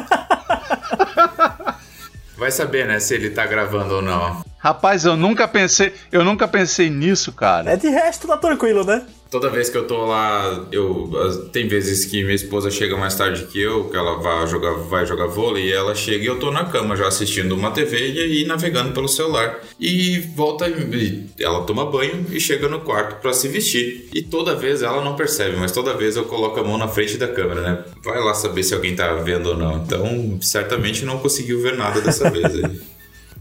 [2.38, 4.44] Vai saber, né, se ele tá gravando ou não.
[4.62, 7.72] Rapaz, eu nunca pensei, eu nunca pensei nisso, cara.
[7.72, 9.04] É de resto tá tranquilo, né?
[9.32, 13.46] toda vez que eu tô lá, eu tem vezes que minha esposa chega mais tarde
[13.46, 16.50] que eu, que ela vai jogar, vai jogar vôlei, e ela chega e eu tô
[16.50, 19.58] na cama já assistindo uma TV e aí navegando pelo celular.
[19.80, 24.10] E volta, e ela toma banho e chega no quarto para se vestir.
[24.12, 27.16] E toda vez ela não percebe, mas toda vez eu coloco a mão na frente
[27.16, 27.84] da câmera, né?
[28.04, 29.78] Vai lá saber se alguém tá vendo ou não.
[29.78, 32.80] Então, certamente não conseguiu ver nada dessa vez aí.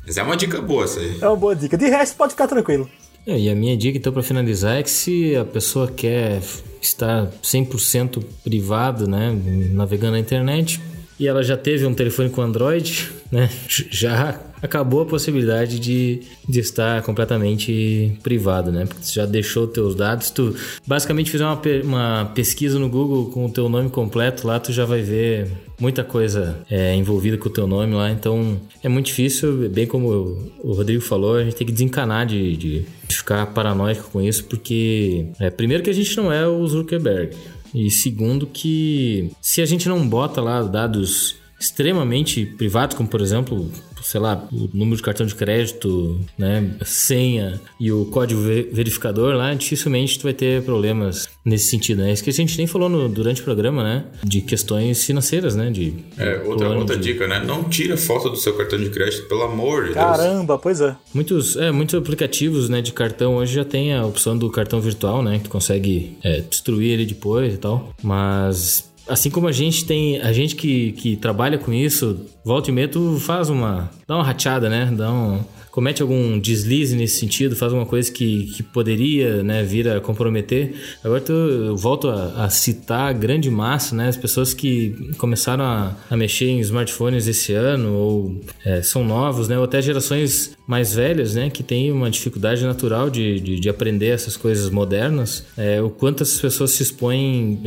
[0.05, 1.17] Mas é uma dica boa essa aí.
[1.21, 1.77] É uma boa dica.
[1.77, 2.89] De resto, pode ficar tranquilo.
[3.25, 6.41] É, e a minha dica, então, para finalizar, é que se a pessoa quer
[6.81, 9.37] está 100% privado, né,
[9.71, 10.81] navegando na internet,
[11.21, 16.59] e ela já teve um telefone com Android, né, já acabou a possibilidade de, de
[16.59, 18.85] estar completamente privado, né?
[18.87, 20.55] Porque você já deixou teus dados, tu
[20.85, 24.47] basicamente fizer uma, uma pesquisa no Google com o teu nome completo.
[24.47, 25.47] Lá, tu já vai ver
[25.79, 30.51] muita coisa é, envolvida com o teu nome lá, então é muito difícil, bem como
[30.63, 35.27] o Rodrigo falou, a gente tem que desencanar de, de ficar paranoico com isso, porque
[35.39, 37.35] é, primeiro que a gente não é o Zuckerberg,
[37.73, 43.71] e segundo que se a gente não bota lá dados extremamente privados, como por exemplo
[44.11, 49.53] sei lá, o número de cartão de crédito, né, senha e o código verificador lá,
[49.53, 52.11] dificilmente tu vai ter problemas nesse sentido, né?
[52.11, 54.03] Isso que a gente nem falou no, durante o programa, né?
[54.21, 55.71] De questões financeiras, né?
[55.71, 57.03] De, é, outra, outra de...
[57.03, 57.41] dica, né?
[57.43, 60.27] Não tira foto do seu cartão de crédito, pelo amor de Caramba, Deus.
[60.27, 60.95] Caramba, pois é.
[61.13, 65.23] Muitos, é, muitos aplicativos né, de cartão hoje já tem a opção do cartão virtual,
[65.23, 65.37] né?
[65.37, 67.93] Que tu consegue é, destruir ele depois e tal.
[68.03, 72.73] Mas assim como a gente tem, a gente que, que trabalha com isso, volta e
[72.73, 74.89] meia tu faz uma, dá uma rateada, né?
[74.91, 79.87] Dá um, comete algum deslize nesse sentido, faz uma coisa que, que poderia né, vir
[79.87, 80.75] a comprometer.
[81.03, 85.95] Agora eu volto a, a, citar a grande massa, né, as pessoas que começaram a,
[86.09, 90.93] a mexer em smartphones esse ano, ou é, são novos, né, ou até gerações mais
[90.93, 95.81] velhas, né, que têm uma dificuldade natural de, de, de aprender essas coisas modernas, é,
[95.81, 97.59] o quanto essas pessoas se expõem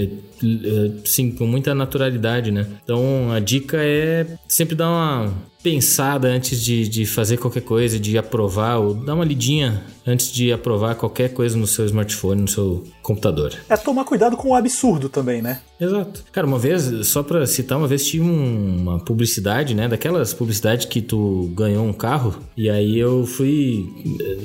[0.43, 2.67] é, sim, com muita naturalidade, né?
[2.83, 5.33] Então a dica é sempre dar uma
[5.65, 10.53] pensada antes de, de fazer qualquer coisa, de aprovar, ou dar uma lidinha antes de
[10.53, 13.55] aprovar qualquer coisa no seu smartphone, no seu computador.
[13.69, 15.61] É tomar cuidado com o absurdo também, né?
[15.81, 16.25] Exato.
[16.33, 19.89] Cara, uma vez, só pra citar, uma vez tive uma publicidade, né?
[19.89, 23.87] Daquelas publicidades que tu ganhou um carro, e aí eu fui.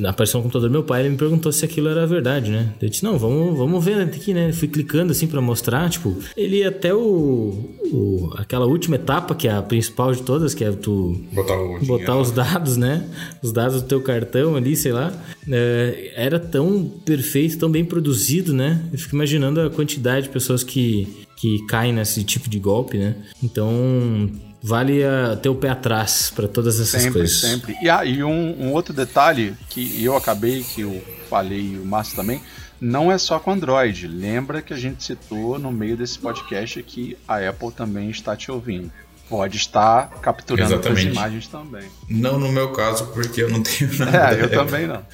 [0.05, 2.73] Apareceu no computador do meu pai, ele me perguntou se aquilo era verdade, né?
[2.81, 4.51] Eu disse, não, vamos, vamos ver aqui, né?
[4.51, 7.53] Fui clicando assim para mostrar, tipo, ele até o,
[7.91, 8.33] o.
[8.37, 12.31] aquela última etapa, que é a principal de todas, que é tu botar, botar os
[12.31, 13.07] dados, né?
[13.41, 15.13] Os dados do teu cartão ali, sei lá
[15.51, 18.81] é, era tão perfeito, tão bem produzido, né?
[18.91, 23.15] Eu fico imaginando a quantidade de pessoas que, que caem nesse tipo de golpe, né?
[23.41, 24.29] Então
[24.61, 27.39] vale a, ter o pé atrás para todas essas sempre, coisas.
[27.39, 27.85] Sempre, sempre.
[27.85, 31.85] E, ah, e um, um, outro detalhe que eu acabei, que eu falei e o
[31.85, 32.41] Márcio também,
[32.79, 34.07] não é só com Android.
[34.07, 38.51] Lembra que a gente citou no meio desse podcast que a Apple também está te
[38.51, 38.91] ouvindo
[39.29, 41.87] pode estar capturando as imagens também.
[42.09, 44.35] Não no meu caso, porque eu não tenho nada.
[44.35, 45.05] É, eu também não.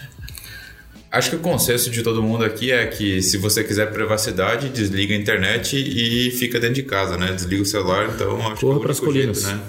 [1.16, 5.14] Acho que o consenso de todo mundo aqui é que se você quiser privacidade, desliga
[5.14, 7.32] a internet e fica dentro de casa, né?
[7.32, 9.62] Desliga o celular, então acho Corra que é o único jeito, né?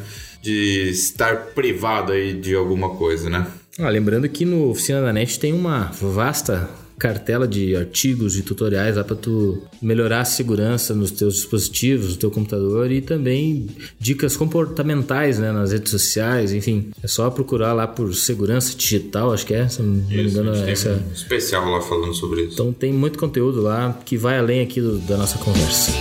[0.42, 3.46] De estar privado aí de alguma coisa, né?
[3.78, 6.68] Ah, lembrando que no Oficina da Net tem uma vasta
[6.98, 12.16] cartela de artigos e tutoriais lá para tu melhorar a segurança nos teus dispositivos, no
[12.16, 13.68] teu computador e também
[13.98, 16.90] dicas comportamentais, né, nas redes sociais, enfim.
[17.02, 20.70] É só procurar lá por segurança digital, acho que é, se não me engano, é
[20.70, 22.54] essa um especial lá falando sobre isso.
[22.54, 25.92] Então tem muito conteúdo lá que vai além aqui do, da nossa conversa.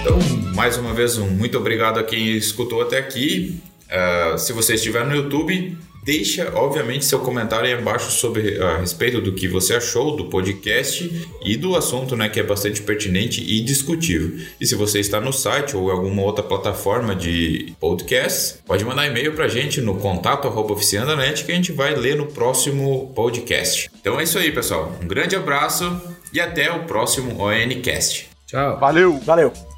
[0.00, 0.18] Então,
[0.54, 3.60] mais uma vez, um muito obrigado a quem escutou até aqui.
[3.86, 5.76] Uh, se você estiver no YouTube,
[6.06, 11.28] Deixa, obviamente, seu comentário aí embaixo sobre a respeito do que você achou do podcast
[11.44, 14.38] e do assunto, né, que é bastante pertinente e discutível.
[14.60, 19.08] E se você está no site ou em alguma outra plataforma de podcast, pode mandar
[19.08, 23.90] e-mail para a gente no contato oficina.net que a gente vai ler no próximo podcast.
[24.00, 24.96] Então é isso aí, pessoal.
[25.02, 26.00] Um grande abraço
[26.32, 28.28] e até o próximo ONCast.
[28.46, 28.78] Tchau.
[28.78, 29.18] Valeu.
[29.24, 29.75] Valeu.